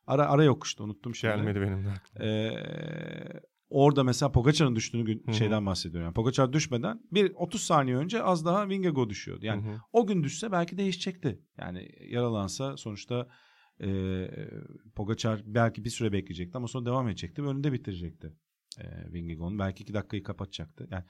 [0.07, 1.35] Ara ara yokuştu unuttum şimdi.
[1.35, 2.25] Gelmedi benim de.
[2.25, 5.35] Ee, orada mesela Pogacar'ın düştüğünü gün, Hı-hı.
[5.35, 6.05] şeyden bahsediyorum.
[6.05, 9.47] Yani Pogacar düşmeden bir 30 saniye önce az daha Vingego düşüyordu.
[9.47, 9.79] Yani Hı-hı.
[9.93, 11.41] o gün düşse belki değişecekti.
[11.59, 13.29] Yani yaralansa sonuçta
[13.83, 13.89] e,
[14.95, 18.33] Pogacar belki bir süre bekleyecekti ama sonra devam edecekti ve önünde bitirecekti.
[18.79, 20.89] E, Vingegaard'un belki iki dakikayı kapatacaktı.
[20.91, 21.05] Yani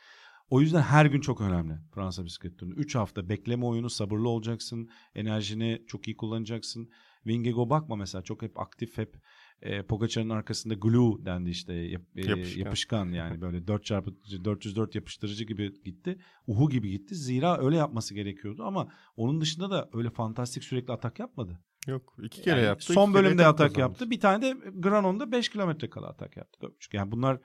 [0.50, 2.74] o yüzden her gün çok önemli Fransa bisiklet turunu.
[2.74, 4.88] 3 hafta bekleme oyunu sabırlı olacaksın.
[5.14, 6.90] Enerjini çok iyi kullanacaksın.
[7.26, 9.16] Vingego bakma mesela çok hep aktif hep
[9.62, 12.60] e, Pogacar'ın arkasında glue dendi işte yap, e, yapışkan.
[12.60, 14.10] yapışkan yani böyle 4 çarpı
[14.44, 16.18] 404 yapıştırıcı gibi gitti.
[16.46, 17.14] Uhu gibi gitti.
[17.14, 21.58] Zira öyle yapması gerekiyordu ama onun dışında da öyle fantastik sürekli atak yapmadı.
[21.86, 22.92] Yok iki kere yani yaptı.
[22.92, 23.78] Son bölümde atak kazanmış.
[23.78, 24.10] yaptı.
[24.10, 26.66] Bir tane de Granon'da 5 kilometre kala atak yaptı.
[26.92, 27.40] Yani bunlar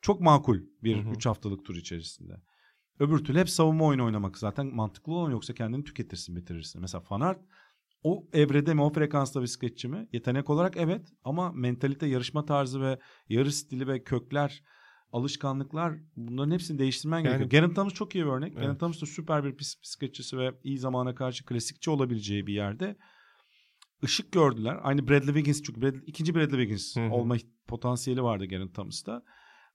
[0.00, 2.32] çok makul bir 3 haftalık tur içerisinde.
[3.00, 6.80] Öbür türlü hep savunma oyunu oynamak zaten mantıklı olan yoksa kendini tüketirsin bitirirsin.
[6.80, 7.40] Mesela Fanart
[8.02, 10.08] o evrede mi o frekansta bisikletçi mi?
[10.12, 14.62] Yetenek olarak evet ama mentalite, yarışma tarzı ve yarış stili ve kökler,
[15.12, 17.50] alışkanlıklar bunların hepsini değiştirmen yani, gerekiyor.
[17.50, 18.52] Geraint Thomas çok iyi bir örnek.
[18.52, 18.60] Evet.
[18.60, 22.96] Geraint Thomas da süper bir bisikletçisi ve iyi zamana karşı klasikçi olabileceği bir yerde
[24.04, 24.78] ışık gördüler.
[24.82, 27.14] Aynı Bradley Wiggins çünkü Bradley, ikinci Bradley Wiggins Hı-hı.
[27.14, 27.36] olma
[27.66, 29.22] potansiyeli vardı Geraint Thomas'ta.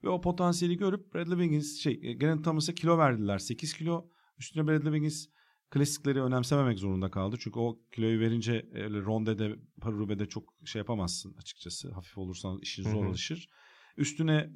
[0.06, 3.38] Ve o potansiyeli görüp Bradley Wiggins şey Geraint Thomas'a kilo verdiler.
[3.38, 4.10] 8 kilo.
[4.38, 5.28] Üstüne Bradley Wiggins
[5.70, 7.36] klasikleri önemsememek zorunda kaldı.
[7.40, 11.92] Çünkü o kiloyu verince öyle rondede, parurubede çok şey yapamazsın açıkçası.
[11.92, 13.50] Hafif olursan işin zor alışır.
[13.98, 14.50] Üstüne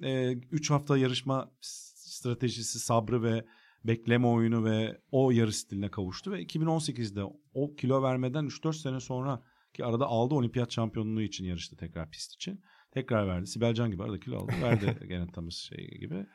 [0.52, 3.46] 3 e, hafta yarışma stratejisi, sabrı ve
[3.84, 6.32] bekleme oyunu ve o yarış stiline kavuştu.
[6.32, 11.76] Ve 2018'de o kilo vermeden 3-4 sene sonra ki arada aldı olimpiyat şampiyonluğu için yarıştı
[11.76, 12.62] tekrar pist için.
[12.92, 13.48] Tekrar verdi.
[13.48, 14.52] Sibel Can gibi arada kilo aldı.
[14.62, 16.26] Verdi gene tam şey gibi.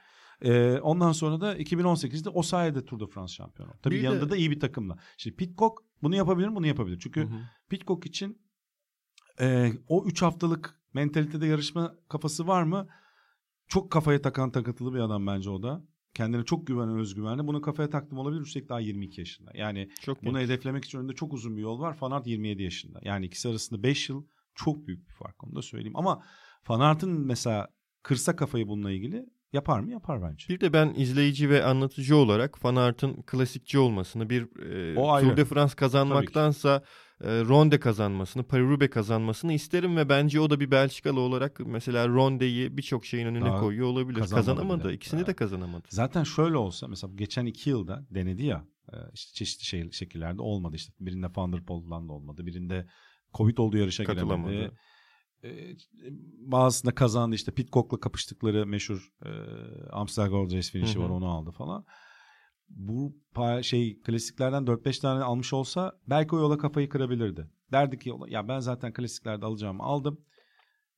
[0.43, 3.73] Ee, ondan sonra da 2018'de o sayede Tour de France şampiyonu.
[3.83, 4.31] Tabii bir yanında de...
[4.31, 4.99] da iyi bir takımla.
[5.17, 6.57] Şimdi Pitcock bunu yapabilir mi?
[6.57, 6.99] Bunu yapabilir.
[7.03, 7.41] Çünkü hı hı.
[7.69, 8.43] Pitcock için
[9.41, 12.89] e, o 3 haftalık mentalitede yarışma kafası var mı?
[13.69, 15.85] Çok kafaya takan takıntılı bir adam bence o da.
[16.15, 17.47] Kendine çok güvenen, özgüvenli.
[17.47, 18.41] Bunu kafaya taktım olabilir.
[18.41, 19.51] Üstelik daha 22 yaşında.
[19.55, 20.49] Yani çok bunu genç.
[20.49, 21.97] hedeflemek için önünde çok uzun bir yol var.
[21.97, 23.01] Fanart 27 yaşında.
[23.03, 25.45] Yani ikisi arasında 5 yıl çok büyük bir fark.
[25.45, 25.97] Onu da söyleyeyim.
[25.97, 26.23] Ama
[26.65, 27.69] Fanart'ın mesela
[28.03, 29.91] kırsa kafayı bununla ilgili Yapar mı?
[29.91, 30.49] Yapar bence.
[30.49, 34.43] Bir de ben izleyici ve anlatıcı olarak Fanart'ın klasikçi olmasını, bir
[34.95, 36.83] e, o Tour de France kazanmaktansa
[37.21, 42.77] e, Ronde kazanmasını, Paris-Roubaix kazanmasını isterim ve bence o da bir Belçikalı olarak mesela Ronde'yi
[42.77, 44.21] birçok şeyin önüne Daha koyuyor olabilir.
[44.21, 44.85] Kazanamadı.
[44.85, 44.95] Bile.
[44.95, 45.27] İkisini Daha.
[45.27, 45.89] de kazanamadı.
[45.91, 50.77] Zaten şöyle olsa mesela geçen iki yılda denedi ya e, işte çeşitli şey, şekillerde olmadı
[50.77, 50.93] işte.
[51.01, 52.47] Birinde Van der Poel'dan da olmadı.
[52.47, 52.87] Birinde
[53.35, 54.71] Covid olduğu yarışa giremedi.
[55.45, 55.77] E,
[56.39, 59.31] bazısında kazandı işte Pitcock'la kapıştıkları meşhur e,
[59.93, 61.85] Amstel Gold Race finişi var onu aldı falan.
[62.69, 63.17] Bu
[63.63, 67.51] şey klasiklerden 4-5 tane almış olsa belki o yola kafayı kırabilirdi.
[67.73, 70.21] Derdi ki ya ben zaten klasiklerde alacağımı aldım.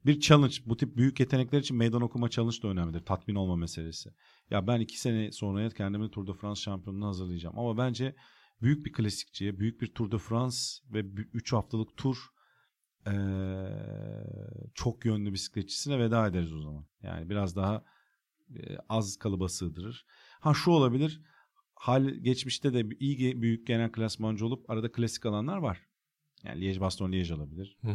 [0.06, 3.04] Bir challenge bu tip büyük yetenekler için meydan okuma challenge da önemlidir.
[3.04, 4.10] Tatmin olma meselesi.
[4.50, 7.58] Ya ben iki sene sonra kendimi Tour de France şampiyonluğuna hazırlayacağım.
[7.58, 8.16] Ama bence
[8.62, 10.56] büyük bir klasikçiye, büyük bir Tour de France
[10.92, 11.00] ve
[11.32, 12.16] 3 haftalık tur
[13.06, 13.12] ee,
[14.74, 16.86] çok yönlü bisikletçisine veda ederiz o zaman.
[17.02, 17.84] Yani biraz daha
[18.50, 20.06] e, az kalıba sığdırır.
[20.40, 21.22] Ha şu olabilir.
[21.74, 25.86] Hal geçmişte de iyi büyük genel klasmancı olup arada klasik alanlar var.
[26.44, 27.76] Yani Liège Baston Liège alabilir.
[27.82, 27.90] Hı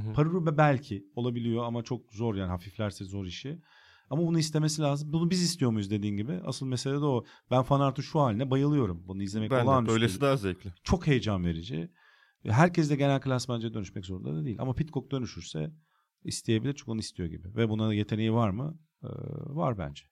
[0.57, 3.61] belki olabiliyor ama çok zor yani hafiflerse zor işi.
[4.09, 5.13] Ama bunu istemesi lazım.
[5.13, 6.33] Bunu biz istiyor muyuz dediğin gibi.
[6.45, 7.25] Asıl mesele de o.
[7.51, 9.07] Ben fanartı şu haline bayılıyorum.
[9.07, 9.89] Bunu izlemek ben olağanüstü.
[9.89, 10.73] De böylesi daha zevkli.
[10.83, 11.91] Çok heyecan verici.
[12.45, 14.57] Herkes de genel klasmancıya dönüşmek zorunda da değil.
[14.59, 15.71] Ama Pitcock dönüşürse
[16.23, 17.55] isteyebilir çünkü onu istiyor gibi.
[17.55, 18.79] Ve buna yeteneği var mı?
[19.03, 19.07] Ee,
[19.45, 20.03] var bence.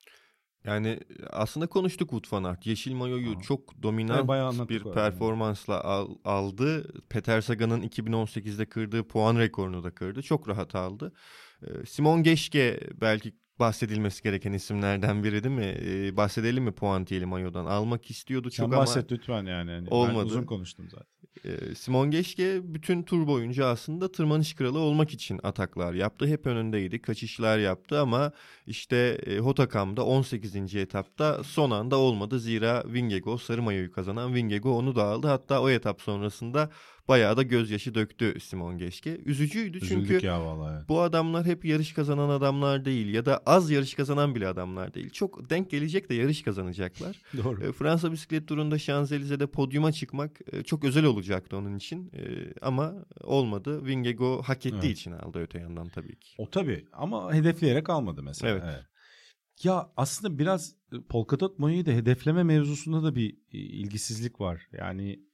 [0.63, 2.65] Yani aslında konuştuk Wout van Aert.
[2.65, 3.42] Yeşil mayoyu Aa.
[3.42, 6.94] çok dominant evet, bir performansla al, aldı.
[7.10, 10.22] Peter Sagan'ın 2018'de kırdığı puan rekorunu da kırdı.
[10.22, 11.13] Çok rahat aldı.
[11.63, 15.78] Ee, Simon Geschke belki bahsedilmesi gereken isimlerden biri değil mi?
[15.82, 17.65] Ee, bahsedelim mi Puantiyeli mayodan?
[17.65, 19.72] Almak istiyordu çok Sen ama bahset lütfen yani.
[19.72, 20.20] yani olmadı.
[20.20, 21.18] Ben uzun konuştum zaten.
[21.46, 26.28] Ee, Simon Geschke bütün tur boyunca aslında tırmanış kralı olmak için ataklar yaptı.
[26.28, 27.02] Hep önündeydi.
[27.02, 28.32] Kaçışlar yaptı ama
[28.69, 30.75] işte e, Hotakam'da 18.
[30.75, 32.39] etapta son anda olmadı.
[32.39, 35.27] Zira Wingego sarı mayoyu kazanan Wingego onu da aldı.
[35.27, 36.69] Hatta o etap sonrasında
[37.10, 39.17] bayağı da gözyaşı döktü Simon Geschke.
[39.25, 40.88] Üzücüydü Üzüldük çünkü ya vallahi.
[40.89, 45.10] bu adamlar hep yarış kazanan adamlar değil ya da az yarış kazanan bile adamlar değil.
[45.10, 47.21] Çok denk gelecek de yarış kazanacaklar.
[47.43, 47.63] Doğru.
[47.63, 52.12] E, Fransa bisiklet turunda Şanzelize'de podyuma çıkmak e, çok özel olacaktı onun için.
[52.13, 52.21] E,
[52.62, 53.79] ama olmadı.
[53.79, 54.97] Wingego hak ettiği evet.
[54.97, 56.36] için aldı öte yandan tabii ki.
[56.38, 58.51] O tabii ama hedefleyerek almadı mesela.
[58.51, 58.59] Evet.
[58.63, 58.86] Evet.
[59.63, 60.76] Ya aslında biraz
[61.10, 64.67] Polkadot Moya'yı da hedefleme mevzusunda da bir ilgisizlik var.
[64.72, 65.30] Yani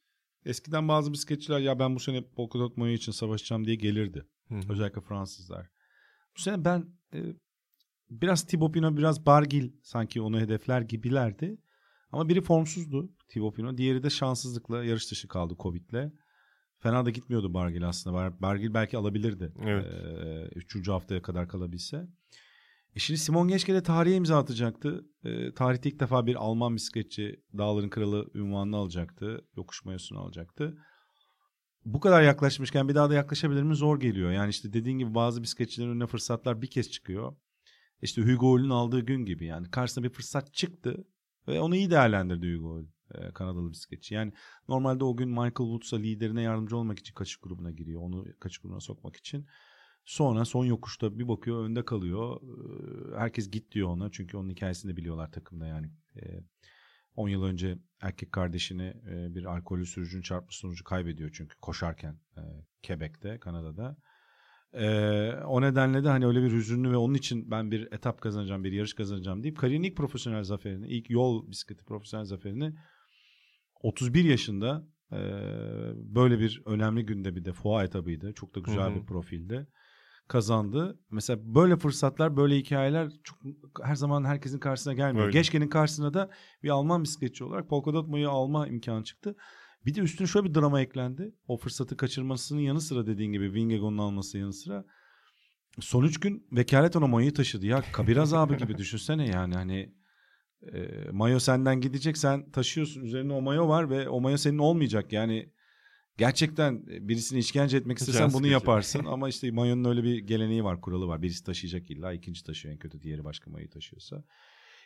[0.45, 4.25] Eskiden bazı bisikletçiler ya ben bu sene Polkadot Moya için savaşacağım diye gelirdi.
[4.47, 4.59] Hı-hı.
[4.69, 5.69] Özellikle Fransızlar.
[6.38, 7.19] Bu sene ben e,
[8.09, 11.57] biraz Thibaut Pinot biraz Bargil sanki onu hedefler gibilerdi.
[12.11, 13.77] Ama biri formsuzdu Thibaut Pinot.
[13.77, 16.11] Diğeri de şanssızlıkla yarış dışı kaldı Covid'le.
[16.79, 18.41] Fena da gitmiyordu Bargil aslında.
[18.41, 19.53] Bargil belki alabilirdi.
[19.63, 19.85] Evet.
[19.85, 22.07] E, üçüncü haftaya kadar kalabilse.
[22.95, 25.05] E şimdi Simon Geschke de tarihe imza atacaktı.
[25.23, 29.47] E, tarihte ilk defa bir Alman bisikletçi Dağların Kralı ünvanını alacaktı.
[29.58, 30.77] Yokuş mayosunu alacaktı.
[31.86, 34.31] Bu kadar yaklaşmışken bir daha da yaklaşabilir mi zor geliyor.
[34.31, 37.36] Yani işte dediğin gibi bazı bisikletçilerin önüne fırsatlar bir kez çıkıyor.
[38.01, 41.08] İşte Hugo Hull'ün aldığı gün gibi yani karşısına bir fırsat çıktı
[41.47, 42.86] ve onu iyi değerlendirdi Hugo Hull.
[43.15, 44.13] E, Kanadalı bisikletçi.
[44.13, 44.34] Yani
[44.67, 48.01] normalde o gün Michael Woods'a liderine yardımcı olmak için kaçış grubuna giriyor.
[48.01, 49.45] Onu kaçış grubuna sokmak için.
[50.05, 52.41] Sonra son yokuşta bir bakıyor önde kalıyor.
[53.17, 54.11] Herkes git diyor ona.
[54.11, 55.91] Çünkü onun hikayesini de biliyorlar takımda yani.
[57.15, 58.93] 10 yıl önce erkek kardeşini
[59.35, 62.19] bir alkollü sürücünün çarpması sonucu kaybediyor çünkü koşarken
[62.87, 63.97] Quebec'te, Kanada'da.
[65.45, 68.71] o nedenle de hani öyle bir hüzünlü ve onun için ben bir etap kazanacağım, bir
[68.71, 72.73] yarış kazanacağım deyip kariyerin ilk profesyonel zaferini, ilk yol bisikleti profesyonel zaferini
[73.81, 74.87] 31 yaşında
[75.95, 78.33] böyle bir önemli günde bir de Foğa etabıydı.
[78.33, 78.95] Çok da güzel hı hı.
[78.95, 79.67] bir profilde
[80.27, 80.99] kazandı.
[81.11, 83.38] Mesela böyle fırsatlar, böyle hikayeler çok
[83.83, 85.25] her zaman herkesin karşısına gelmiyor.
[85.25, 85.38] Öyle.
[85.38, 86.29] Geçke'nin karşısına da
[86.63, 89.35] bir Alman bisikletçi olarak Polkadot Mo'yu alma imkanı çıktı.
[89.85, 91.35] Bir de üstüne şöyle bir drama eklendi.
[91.47, 94.85] O fırsatı kaçırmasının yanı sıra dediğin gibi Wingegon'un alması yanı sıra
[95.79, 97.65] son üç gün vekalet ona Mo'yu taşıdı.
[97.65, 99.93] Ya kabir azabı gibi düşünsene yani hani
[100.73, 105.13] e, mayo senden gidecek sen taşıyorsun üzerine o mayo var ve o mayo senin olmayacak
[105.13, 105.53] yani
[106.17, 110.82] gerçekten e, birisini işkence etmek istesen bunu yaparsın ama işte mayonun öyle bir geleneği var,
[110.82, 111.21] kuralı var.
[111.21, 114.23] Birisi taşıyacak illa, ikinci taşıyor en kötü, diğeri başka mayoyu taşıyorsa.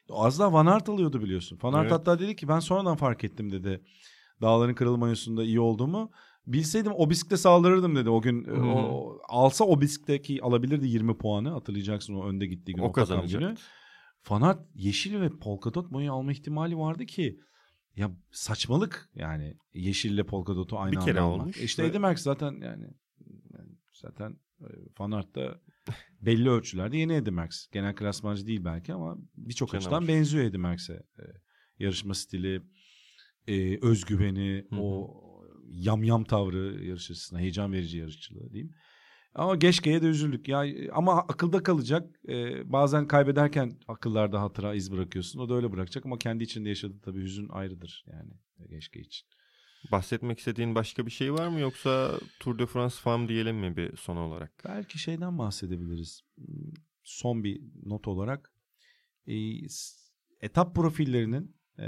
[0.09, 1.59] Az daha Van Aert alıyordu biliyorsun.
[1.63, 1.91] Van Aert evet.
[1.91, 3.81] hatta dedi ki ben sonradan fark ettim dedi.
[4.41, 6.11] Dağların Kralı mayosunda iyi olduğumu.
[6.47, 8.45] Bilseydim o bisikle saldırırdım dedi o gün.
[8.45, 8.73] Hmm.
[8.73, 11.49] O, alsa o bisikletteki alabilirdi 20 puanı.
[11.49, 12.83] Hatırlayacaksın o önde gittiği gün.
[12.83, 13.57] O, o kazanacak.
[14.29, 17.39] Van Aert yeşil ve polkadot mayoyu alma ihtimali vardı ki
[17.95, 21.41] ya saçmalık yani yeşille polka dotu aynı bir kere almak.
[21.41, 21.57] olmuş.
[21.57, 22.87] İşte Eddie Merckx zaten yani,
[23.53, 25.61] yani zaten e, Fanart'ta
[26.21, 27.67] belli ölçülerde yeni Eddie Merckx.
[27.71, 30.93] Genel klasmancı değil belki ama birçok açıdan benziyor Eddie Merckx'e.
[30.93, 31.23] E,
[31.79, 32.61] yarışma stili,
[33.47, 34.79] e, özgüveni, Hı-hı.
[34.81, 35.15] o
[35.67, 38.73] yamyam tavrı yarış açısından heyecan verici yarışçılığı diyeyim.
[39.39, 40.47] Ama Geçke'ye de üzüldük.
[40.47, 42.19] Ya ama akılda kalacak.
[42.29, 45.39] Ee, bazen kaybederken akıllarda hatıra iz bırakıyorsun.
[45.39, 48.31] O da öyle bırakacak ama kendi içinde yaşadığı tabii hüzün ayrıdır yani
[48.69, 49.27] Geçke için.
[49.91, 53.97] Bahsetmek istediğin başka bir şey var mı yoksa Tour de France Fam diyelim mi bir
[53.97, 54.51] son olarak?
[54.65, 56.21] Belki şeyden bahsedebiliriz.
[57.03, 58.53] Son bir not olarak
[59.27, 59.33] e,
[60.41, 61.87] etap profillerinin e,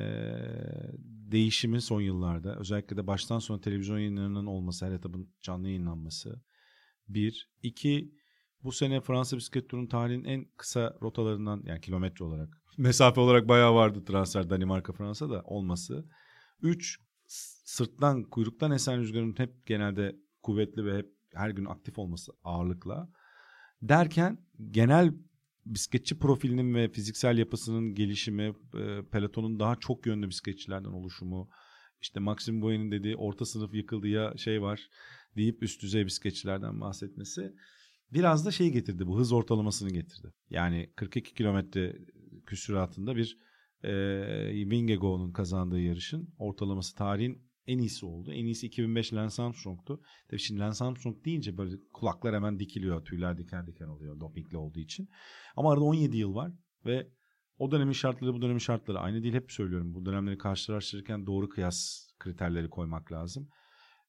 [1.32, 6.42] değişimi son yıllarda özellikle de baştan sona televizyon yayınlarının olması, her etapın canlı yayınlanması
[7.13, 7.50] bir.
[7.63, 8.12] iki
[8.63, 13.76] bu sene Fransa bisiklet turunun tarihinin en kısa rotalarından yani kilometre olarak mesafe olarak bayağı
[13.76, 16.06] vardı transfer Danimarka Fransa da olması.
[16.62, 17.00] Üç
[17.65, 23.10] sırttan kuyruktan esen rüzgarın hep genelde kuvvetli ve hep her gün aktif olması ağırlıkla
[23.82, 24.38] derken
[24.71, 25.13] genel
[25.65, 31.50] bisikletçi profilinin ve fiziksel yapısının gelişimi, e, pelotonun daha çok yönlü bisikletçilerden oluşumu,
[32.02, 34.89] işte Maxim Boyen'in dediği orta sınıf yıkıldı ya şey var
[35.36, 37.54] deyip üst düzey bisikletçilerden bahsetmesi
[38.13, 40.34] biraz da şey getirdi bu hız ortalamasını getirdi.
[40.50, 41.96] Yani 42 kilometre
[42.46, 43.38] küsuratında bir
[43.84, 48.32] e, Wingego'nun kazandığı yarışın ortalaması tarihin en iyisi oldu.
[48.32, 50.02] En iyisi 2005 Lance Armstrong'tu.
[50.30, 53.06] Tabii şimdi Lance Armstrong deyince böyle kulaklar hemen dikiliyor.
[53.06, 55.10] Tüyler diken diken oluyor dopingli olduğu için.
[55.56, 56.52] Ama arada 17 yıl var
[56.86, 57.08] ve
[57.58, 59.34] o dönemin şartları bu dönemin şartları aynı değil.
[59.34, 63.50] Hep söylüyorum bu dönemleri karşılaştırırken doğru kıyas kriterleri koymak lazım.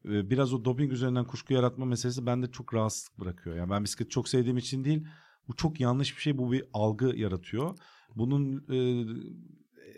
[0.04, 3.56] Biraz o doping üzerinden kuşku yaratma meselesi bende çok rahatsızlık bırakıyor.
[3.56, 5.06] Yani ben bisiklet çok sevdiğim için değil
[5.48, 6.38] bu çok yanlış bir şey.
[6.38, 7.78] Bu bir algı yaratıyor.
[8.16, 9.06] Bunun e,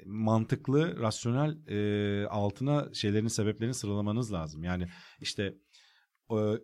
[0.06, 4.64] mantıklı, rasyonel e, altına şeylerin sebeplerini sıralamanız lazım.
[4.64, 4.88] Yani
[5.20, 5.58] işte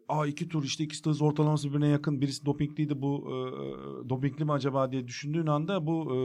[0.09, 2.21] a iki tur işte ikisi de hız ortalaması birbirine yakın.
[2.21, 3.39] Birisi dopingliydi bu e,
[4.09, 6.19] dopingli mi acaba diye düşündüğün anda bu e,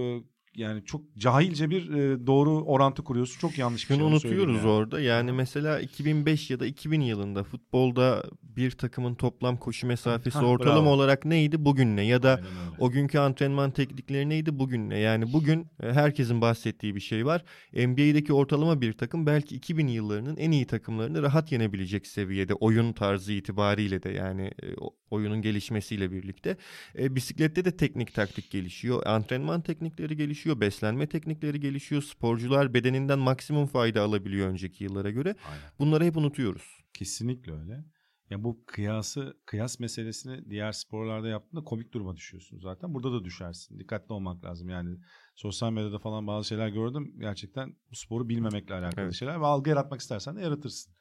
[0.55, 3.39] yani çok cahilce bir e, doğru orantı kuruyorsun.
[3.39, 4.07] Çok yanlış bir Şunu şey.
[4.07, 4.67] unutuyoruz yani.
[4.67, 5.01] orada.
[5.01, 10.81] Yani mesela 2005 ya da 2000 yılında futbolda bir takımın toplam koşu mesafesi Ha, ortalama
[10.81, 10.89] bravo.
[10.89, 12.41] olarak neydi bugün ne ya da
[12.79, 14.99] o günkü antrenman teknikleri neydi bugün ne?
[14.99, 17.43] Yani bugün e, herkesin bahsettiği bir şey var.
[17.73, 23.33] NBA'deki ortalama bir takım belki 2000 yıllarının en iyi takımlarını rahat yenebilecek seviyede oyun tarzı
[23.33, 24.67] itibariyle de yani e,
[25.11, 26.57] oyunun gelişmesiyle birlikte.
[26.99, 29.05] E, bisiklette de teknik taktik gelişiyor.
[29.05, 30.44] Antrenman teknikleri gelişiyor.
[30.53, 32.01] Beslenme teknikleri gelişiyor.
[32.01, 35.35] Sporcular bedeninden maksimum fayda alabiliyor önceki yıllara göre.
[35.49, 35.63] Aynen.
[35.79, 36.83] Bunları hep unutuyoruz.
[36.93, 37.85] Kesinlikle öyle.
[38.29, 42.93] Ya bu kıyası kıyas meselesini diğer sporlarda yaptığında komik duruma düşüyorsun zaten.
[42.93, 43.79] Burada da düşersin.
[43.79, 44.69] Dikkatli olmak lazım.
[44.69, 44.97] Yani
[45.35, 47.13] sosyal medyada falan bazı şeyler gördüm.
[47.19, 49.13] Gerçekten bu sporu bilmemekle alakalı Evet.
[49.13, 50.93] şeyler ve algı yaratmak istersen de yaratırsın.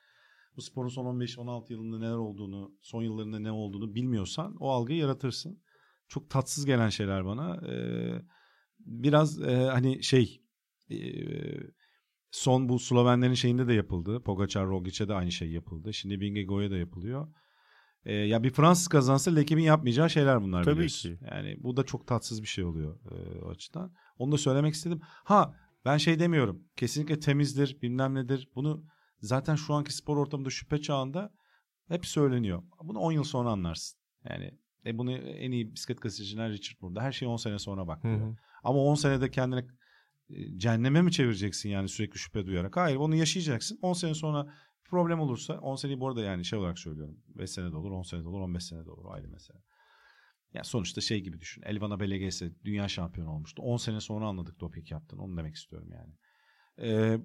[0.57, 5.63] Bu sporun son 15-16 yılında neler olduğunu, son yıllarında ne olduğunu bilmiyorsan o algıyı yaratırsın.
[6.09, 7.61] Çok tatsız gelen şeyler bana.
[7.69, 8.23] Ee,
[8.87, 10.43] biraz e, hani şey
[10.91, 10.97] e,
[12.31, 14.23] son bu Slovenlerin şeyinde de yapıldı.
[14.23, 15.95] Pogacar Rogic'e de aynı şey yapıldı.
[15.95, 17.29] Şimdi Vingegaard'a da yapılıyor.
[18.05, 21.17] Ee, ya bir Fransız kazansa Lekim'in yapmayacağı şeyler bunlar Tabii biliyorsun.
[21.17, 21.25] ki.
[21.31, 23.93] Yani bu da çok tatsız bir şey oluyor e, o açıdan.
[24.19, 25.01] Onu da söylemek istedim.
[25.05, 26.65] Ha ben şey demiyorum.
[26.77, 28.49] Kesinlikle temizdir bilmem nedir.
[28.55, 28.85] Bunu
[29.21, 31.35] zaten şu anki spor ortamında şüphe çağında
[31.89, 32.63] hep söyleniyor.
[32.83, 33.99] Bunu 10 yıl sonra anlarsın.
[34.29, 37.03] Yani e bunu en iyi bisiklet gazeteciler Richard burada.
[37.03, 38.21] Her şey 10 sene sonra bak Hı diyor.
[38.31, 38.37] hı.
[38.65, 39.67] Ama 10 senede kendine
[40.31, 42.77] e, cehenneme mi çevireceksin yani sürekli şüphe duyarak?
[42.77, 43.79] Hayır onu yaşayacaksın.
[43.83, 47.19] 10 sene sonra problem olursa 10 seneyi bu arada yani şey olarak söylüyorum.
[47.29, 49.05] 5 sene de olur, 10 sene de olur, 15 sene de olur.
[49.09, 49.59] Ayrı mesele.
[50.55, 51.63] Ya sonuçta şey gibi düşün.
[51.63, 53.63] Elvana Belegese dünya şampiyonu olmuştu.
[53.63, 55.23] 10 sene sonra anladık doping yaptığını.
[55.23, 56.15] Onu demek istiyorum yani.
[56.79, 57.19] Ee,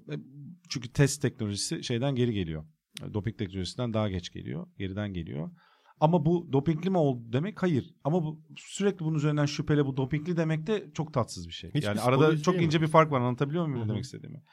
[0.69, 2.65] çünkü test teknolojisi şeyden geri geliyor.
[3.13, 4.67] Doping teknolojisinden daha geç geliyor.
[4.77, 5.51] Geriden geliyor.
[5.99, 7.63] Ama bu dopingli mi oldu demek?
[7.63, 7.93] Hayır.
[8.03, 11.69] Ama bu sürekli bunun üzerinden şüpheli bu dopingli demek de çok tatsız bir şey.
[11.69, 13.21] Hiçbir yani spor arada çok ince bir fark var.
[13.21, 13.89] Anlatabiliyor muyum Hı ne hı.
[13.89, 14.43] demek istediğimi?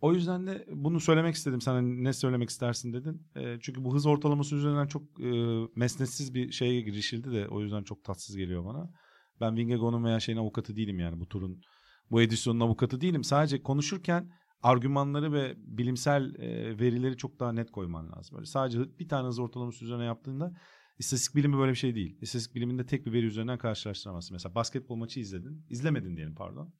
[0.00, 1.60] O yüzden de bunu söylemek istedim.
[1.60, 3.26] Sana ne söylemek istersin dedin.
[3.36, 5.30] E, çünkü bu hız ortalaması üzerinden çok e,
[5.76, 8.90] mesnetsiz bir şeye girişildi de o yüzden çok tatsız geliyor bana.
[9.40, 11.62] Ben Vingegaard'un veya şeyin avukatı değilim yani bu turun
[12.10, 13.24] bu edisyonun avukatı değilim.
[13.24, 14.30] Sadece konuşurken
[14.62, 18.36] argümanları ve bilimsel e, verileri çok daha net koyman lazım.
[18.36, 20.52] Böyle sadece bir tane hız ortalaması üzerine yaptığında
[20.98, 22.18] istatistik bilimi böyle bir şey değil.
[22.20, 24.34] İstatistik biliminde tek bir veri üzerinden karşılaştıramazsın.
[24.34, 25.66] Mesela basketbol maçı izledin.
[25.70, 26.74] izlemedin diyelim pardon.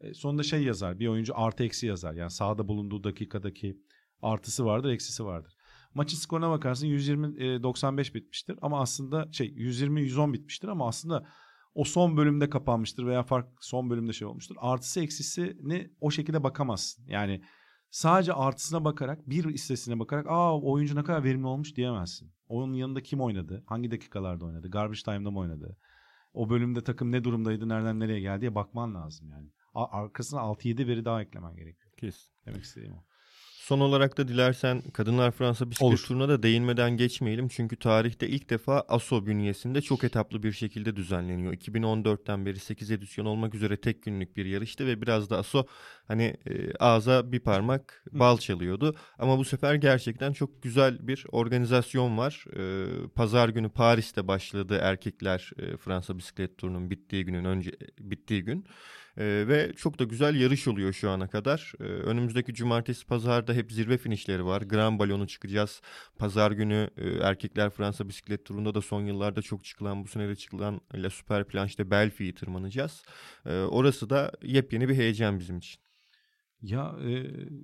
[0.00, 0.98] E, sonunda şey yazar.
[0.98, 2.14] Bir oyuncu artı eksi yazar.
[2.14, 3.80] Yani sahada bulunduğu dakikadaki
[4.22, 5.56] artısı vardır, eksisi vardır.
[5.94, 11.26] Maçın skoruna bakarsın 120-95 bitmiştir ama aslında şey 120-110 bitmiştir ama aslında
[11.74, 14.56] o son bölümde kapanmıştır veya fark son bölümde şey olmuştur.
[14.58, 17.04] Artısı eksisini o şekilde bakamazsın.
[17.06, 17.42] Yani
[17.90, 22.32] sadece artısına bakarak bir istesine bakarak aa oyuncu ne kadar verimli olmuş diyemezsin.
[22.48, 23.64] Onun yanında kim oynadı?
[23.66, 24.70] Hangi dakikalarda oynadı?
[24.70, 25.76] Garbage time'da mı oynadı?
[26.32, 27.68] O bölümde takım ne durumdaydı?
[27.68, 29.48] Nereden nereye geldi diye bakman lazım yani.
[29.74, 31.92] Arkasına 6-7 veri daha eklemen gerekiyor.
[31.96, 32.30] Kesin.
[32.46, 33.04] Demek istediğim o.
[33.70, 36.04] Son olarak da dilersen Kadınlar Fransa bisiklet Olur.
[36.06, 37.48] turuna da değinmeden geçmeyelim.
[37.48, 41.52] Çünkü tarihte ilk defa ASO bünyesinde çok etaplı bir şekilde düzenleniyor.
[41.52, 45.66] 2014'ten beri 8 edisyon olmak üzere tek günlük bir yarıştı ve biraz da ASO
[46.08, 48.96] hani e, ağza bir parmak bal çalıyordu.
[49.18, 52.44] Ama bu sefer gerçekten çok güzel bir organizasyon var.
[52.56, 58.66] E, Pazar günü Paris'te başladı erkekler e, Fransa bisiklet turunun bittiği günün önce bittiği gün.
[59.18, 61.72] Ee, ve çok da güzel yarış oluyor şu ana kadar.
[61.80, 64.62] Ee, önümüzdeki cumartesi pazarda hep zirve finişleri var.
[64.62, 65.80] Grand Balon'u çıkacağız.
[66.18, 70.36] Pazar günü e, erkekler Fransa bisiklet turunda da son yıllarda çok çıkılan bu sene de
[70.36, 73.02] çıkılan La Super Planche'de Belfi'yi tırmanacağız.
[73.46, 75.80] Ee, orası da yepyeni bir heyecan bizim için.
[76.62, 77.10] Ya e,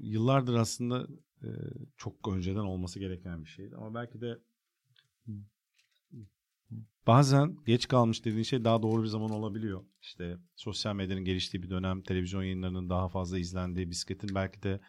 [0.01, 1.07] yıllardır aslında
[1.43, 1.49] e,
[1.97, 4.39] çok önceden olması gereken bir şeydi ama belki de
[7.07, 9.85] bazen geç kalmış dediğin şey daha doğru bir zaman olabiliyor.
[10.03, 14.81] İşte sosyal medyanın geliştiği bir dönem, televizyon yayınlarının daha fazla izlendiği, bisikletin belki de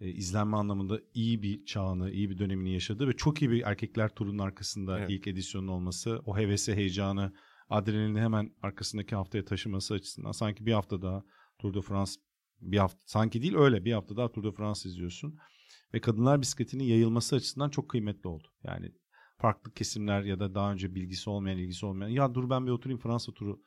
[0.00, 4.08] e, izlenme anlamında iyi bir çağını, iyi bir dönemini yaşadığı ve çok iyi bir erkekler
[4.14, 5.10] turunun arkasında Evet.
[5.10, 7.32] ilk edisyonun olması, o hevesi, heyecanı,
[7.70, 11.24] adrenalini hemen arkasındaki haftaya taşıması açısından sanki bir hafta daha
[11.58, 12.12] Tour de France
[12.60, 15.38] bir hafta sanki değil öyle bir hafta daha Tour de France izliyorsun.
[15.94, 18.48] ve kadınlar bisikletinin yayılması açısından çok kıymetli oldu.
[18.64, 18.92] Yani
[19.38, 23.00] farklı kesimler ya da daha önce bilgisi olmayan, ilgisi olmayan ya dur ben bir oturayım
[23.00, 23.62] Fransa turu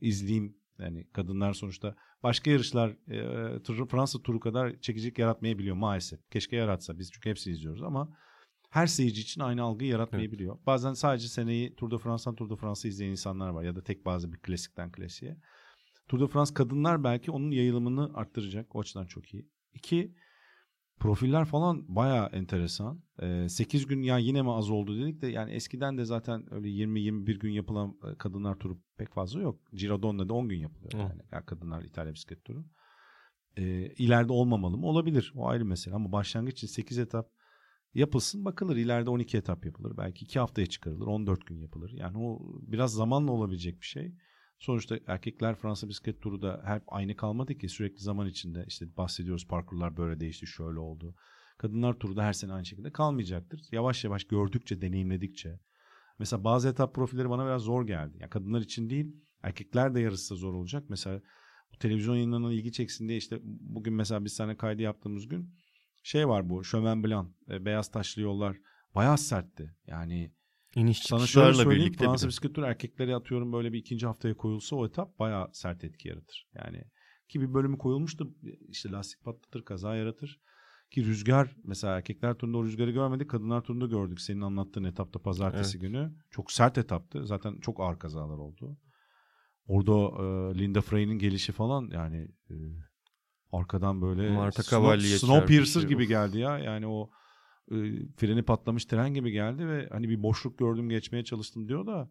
[0.00, 0.56] izleyeyim.
[0.78, 2.90] Yani kadınlar sonuçta başka yarışlar
[3.80, 6.30] e, Fransa turu kadar çekicilik yaratmayabiliyor maalesef.
[6.30, 8.16] Keşke yaratsa biz çünkü hepsini izliyoruz ama
[8.70, 10.56] her seyirci için aynı algıyı yaratmayabiliyor.
[10.56, 10.66] Evet.
[10.66, 14.06] Bazen sadece seneyi Tour de France'dan Tour de France'ı izleyen insanlar var ya da tek
[14.06, 15.36] bazı bir klasikten klasiğe.
[16.08, 18.76] Tour de France kadınlar belki onun yayılımını arttıracak.
[18.76, 19.48] O açıdan çok iyi.
[19.74, 20.14] İki,
[21.02, 23.02] profiller falan baya enteresan.
[23.22, 26.68] Ee, 8 gün ya yine mi az oldu dedik de yani eskiden de zaten öyle
[26.68, 29.60] 20-21 gün yapılan e, kadınlar turu pek fazla yok.
[29.72, 30.92] Giro Donna'da 10 gün yapılıyor.
[30.92, 32.64] Yani, yani kadınlar İtalya bisiklet turu.
[33.56, 33.62] Ee,
[33.98, 34.86] ileride olmamalı mı?
[34.86, 35.32] Olabilir.
[35.36, 37.30] O ayrı mesele ama başlangıç için 8 etap
[37.94, 38.76] yapılsın bakılır.
[38.76, 39.96] İleride 12 etap yapılır.
[39.96, 41.06] Belki 2 haftaya çıkarılır.
[41.06, 41.90] 14 gün yapılır.
[41.90, 44.14] Yani o biraz zamanla olabilecek bir şey.
[44.62, 49.46] Sonuçta erkekler Fransa bisiklet turu da hep aynı kalmadı ki sürekli zaman içinde işte bahsediyoruz
[49.46, 51.14] parkurlar böyle değişti şöyle oldu.
[51.58, 53.60] Kadınlar turu da her sene aynı şekilde kalmayacaktır.
[53.72, 55.60] Yavaş yavaş gördükçe, deneyimledikçe.
[56.18, 58.16] Mesela bazı etap profilleri bana biraz zor geldi.
[58.20, 60.84] Yani kadınlar için değil, erkekler de yarışsa zor olacak.
[60.88, 61.20] Mesela
[61.72, 65.54] bu televizyon yayınlarına ilgi çeksin diye işte bugün mesela biz sana kaydı yaptığımız gün
[66.02, 68.56] şey var bu Şömen Blanc, e, beyaz taşlı yollar
[68.94, 69.76] bayağı sertti.
[69.86, 70.32] Yani
[70.74, 74.76] İniş Sana şöyle söyleyeyim birlikte Fransa bisiklet turu erkeklere atıyorum böyle bir ikinci haftaya koyulsa
[74.76, 76.48] o etap bayağı sert etki yaratır.
[76.54, 76.84] Yani
[77.28, 78.34] ki bir bölümü koyulmuştu
[78.68, 80.40] işte lastik patlatır kaza yaratır.
[80.90, 84.20] Ki rüzgar mesela erkekler turunda o rüzgarı görmedik kadınlar turunda gördük.
[84.20, 85.88] Senin anlattığın etapta pazartesi evet.
[85.88, 86.12] günü.
[86.30, 87.26] Çok sert etaptı.
[87.26, 88.78] Zaten çok ağır kazalar oldu.
[89.66, 92.54] Orada e, Linda Frey'nin gelişi falan yani e,
[93.52, 96.58] arkadan böyle Marta Snow, Snowpiercer şey gibi geldi ya.
[96.58, 97.10] Yani o
[97.70, 97.76] e,
[98.16, 102.10] freni patlamış tren gibi geldi ve hani bir boşluk gördüm geçmeye çalıştım diyor da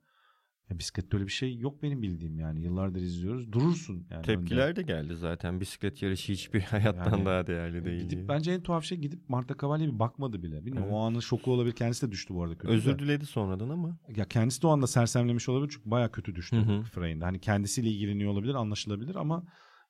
[0.72, 4.76] ya bisiklette öyle bir şey yok benim bildiğim yani yıllardır izliyoruz durursun yani tepkiler önde.
[4.76, 8.02] de geldi zaten bisiklet yarışı hiçbir hayattan yani, daha değerli e, değil.
[8.02, 10.66] Gidip, bence en tuhaf şey gidip Marta Cavalli bir bakmadı bile.
[10.66, 10.93] Bilmiyorum evet.
[10.93, 11.76] o anın şoku olabilir.
[11.76, 12.58] Kendisi de düştü bu arada.
[12.58, 12.99] Kötü Özür de.
[12.99, 13.99] diledi sonradan ama.
[14.16, 17.26] Ya kendisi de o anda sersemlemiş olabilir çünkü baya kötü düştü Frey'inde.
[17.26, 19.43] Hani kendisiyle ilgileniyor olabilir anlaşılabilir ama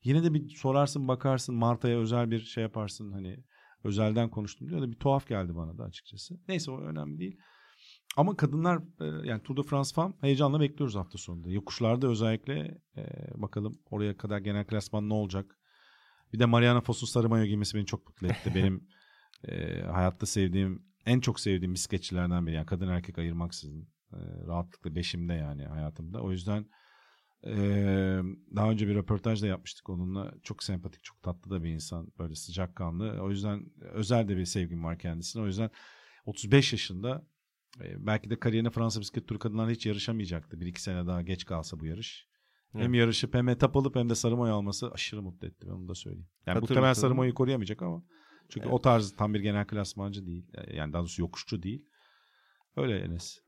[0.04, 3.44] yine de bir sorarsın bakarsın Marta'ya özel bir şey yaparsın hani
[3.84, 6.40] özelden konuştum diyor da bir tuhaf geldi bana da açıkçası.
[6.48, 7.38] Neyse o önemli değil.
[8.18, 11.50] Ama kadınlar e, yani Tour de France falan heyecanla bekliyoruz hafta sonunda.
[11.50, 13.04] Yokuşlarda özellikle e,
[13.36, 15.58] bakalım oraya kadar genel klasman ne olacak.
[16.34, 18.52] Bir de Mariana Foss'un sarı mayo giymesi beni çok mutlu etti.
[18.56, 18.88] Benim
[19.48, 22.56] e, hayatta sevdiğim, en çok sevdiğim bisikletçilerden biri.
[22.56, 23.88] Yani kadın erkek ayırmaksızın.
[24.14, 26.22] E, rahatlıkla beşimde yani hayatımda.
[26.22, 26.66] O yüzden
[27.48, 28.20] ee,
[28.56, 30.34] daha önce bir röportaj da yapmıştık onunla.
[30.44, 32.12] Çok sempatik, çok tatlı da bir insan.
[32.20, 33.22] Böyle sıcakkanlı.
[33.22, 35.42] O yüzden özel de bir sevgim var kendisine.
[35.42, 35.70] O yüzden
[36.26, 37.28] 35 yaşında
[37.80, 40.60] belki de kariyerine Fransa bisiklet turu kadınlarla hiç yarışamayacaktı.
[40.60, 42.28] Bir iki sene daha geç kalsa bu yarış.
[42.76, 42.84] Evet.
[42.84, 45.68] Hem yarışıp hem etap alıp hem de Sarımoy alması aşırı mutlu etti.
[45.68, 46.28] Ben onu da söyleyeyim.
[46.46, 46.76] Yani Hatırladım.
[46.76, 48.04] muhtemelen Sarımoy'u koruyamayacak ama
[48.50, 48.74] çünkü evet.
[48.74, 50.46] o tarz tam bir genel klasmancı değil.
[50.74, 51.86] Yani daha doğrusu yokuşçu değil.
[52.76, 53.40] Öyle Enes.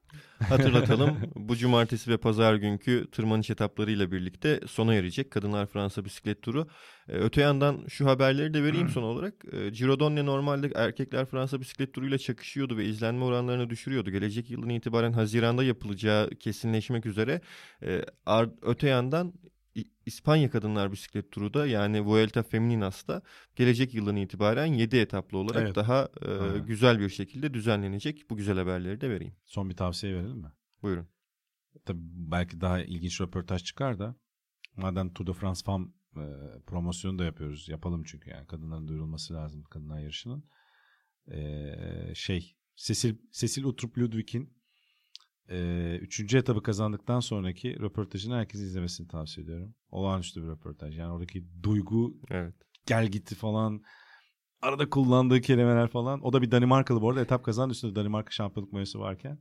[0.49, 6.67] Hatırlatalım bu cumartesi ve pazar günkü tırmanış etaplarıyla birlikte sona erecek Kadınlar Fransa bisiklet turu.
[7.09, 9.33] Ee, öte yandan şu haberleri de vereyim son olarak.
[9.51, 14.11] Ee, Giro Donne normalde erkekler Fransa bisiklet turuyla çakışıyordu ve izlenme oranlarını düşürüyordu.
[14.11, 17.41] Gelecek yılın itibaren Haziran'da yapılacağı kesinleşmek üzere.
[17.83, 18.01] Ee,
[18.61, 19.33] öte yandan
[20.05, 23.21] İspanya Kadınlar Bisiklet Turu da yani Vuelta Feminas'ta
[23.55, 25.75] gelecek yılın itibaren 7 etaplı olarak evet.
[25.75, 28.29] daha e, güzel bir şekilde düzenlenecek.
[28.29, 29.35] Bu güzel haberleri de vereyim.
[29.45, 30.51] Son bir tavsiye verelim mi?
[30.81, 31.07] Buyurun.
[31.85, 34.15] Tabii belki daha ilginç röportaj çıkar da
[34.75, 36.25] madem Tour de France Fam e,
[36.67, 37.69] promosyonu da yapıyoruz.
[37.69, 40.43] Yapalım çünkü yani kadınların duyurulması lazım kadınlar yarışının.
[41.31, 44.53] E, şey Cecil, Cecil Utrup Ludwig'in
[45.49, 49.75] e, üçüncü etabı kazandıktan sonraki röportajını herkes izlemesini tavsiye ediyorum.
[49.89, 50.97] Olağanüstü bir röportaj.
[50.97, 52.55] Yani oradaki duygu, evet.
[52.85, 53.81] gel gitti falan.
[54.61, 56.25] Arada kullandığı kelimeler falan.
[56.25, 57.21] O da bir Danimarkalı bu arada.
[57.21, 59.39] Etap kazandı üstünde Danimarka şampiyonluk mayası varken.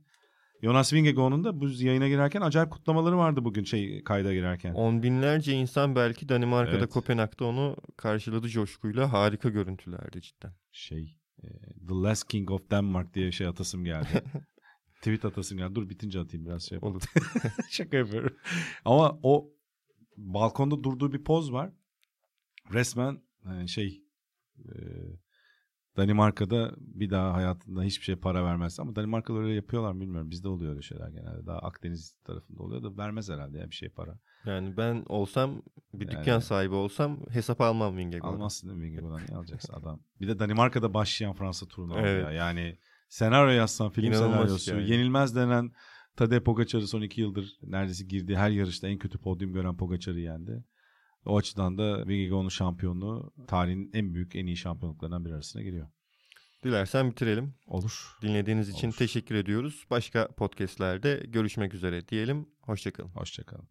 [0.63, 4.73] Jonas Vingegaard'un da bu yayına girerken acayip kutlamaları vardı bugün şey kayda girerken.
[4.73, 6.89] On binlerce insan belki Danimarka'da evet.
[6.89, 9.13] Kopenhag'da onu karşıladı coşkuyla.
[9.13, 10.53] Harika görüntülerdi cidden.
[10.71, 11.47] Şey e,
[11.87, 14.23] The Last King of Denmark diye şey atasım geldi.
[15.03, 15.75] tweet atasın ya.
[15.75, 16.99] Dur bitince atayım biraz şey yapalım.
[17.69, 18.37] Şaka yapıyorum.
[18.85, 19.49] Ama o
[20.17, 21.71] balkonda durduğu bir poz var.
[22.73, 24.03] Resmen yani şey
[24.59, 24.73] e,
[25.97, 28.79] Danimarka'da bir daha hayatında hiçbir şey para vermez.
[28.79, 30.31] Ama Danimarkalılar öyle yapıyorlar bilmiyorum.
[30.31, 31.45] Bizde oluyor öyle şeyler genelde.
[31.45, 34.19] Daha Akdeniz tarafında oluyor da vermez herhalde ya bir şey para.
[34.45, 35.61] Yani ben olsam
[35.93, 38.35] bir yani, dükkan sahibi olsam hesap almam Vingegaard'dan.
[38.35, 39.21] Almazsın değil mi Vingegaard'dan?
[39.27, 39.99] Niye alacaksın adam?
[40.21, 42.23] Bir de Danimarka'da başlayan Fransa turunu evet.
[42.23, 42.31] ya.
[42.31, 42.77] Yani
[43.13, 44.71] senaryo yazsan film İnanılmaz senaryosu.
[44.71, 44.89] Yani.
[44.89, 45.71] Yenilmez denen
[46.15, 50.63] Tadej Pogacar'ı son iki yıldır neredeyse girdiği her yarışta en kötü podyum gören Pogacar'ı yendi.
[51.25, 55.87] O açıdan da Vingegaard'ın şampiyonluğu tarihin en büyük en iyi şampiyonluklarından bir arasına giriyor.
[56.63, 57.55] Dilersen bitirelim.
[57.67, 58.17] Olur.
[58.21, 58.95] Dinlediğiniz için Olur.
[58.97, 59.85] teşekkür ediyoruz.
[59.89, 62.49] Başka podcastlerde görüşmek üzere diyelim.
[62.61, 63.09] Hoşçakalın.
[63.09, 63.67] Hoşçakalın.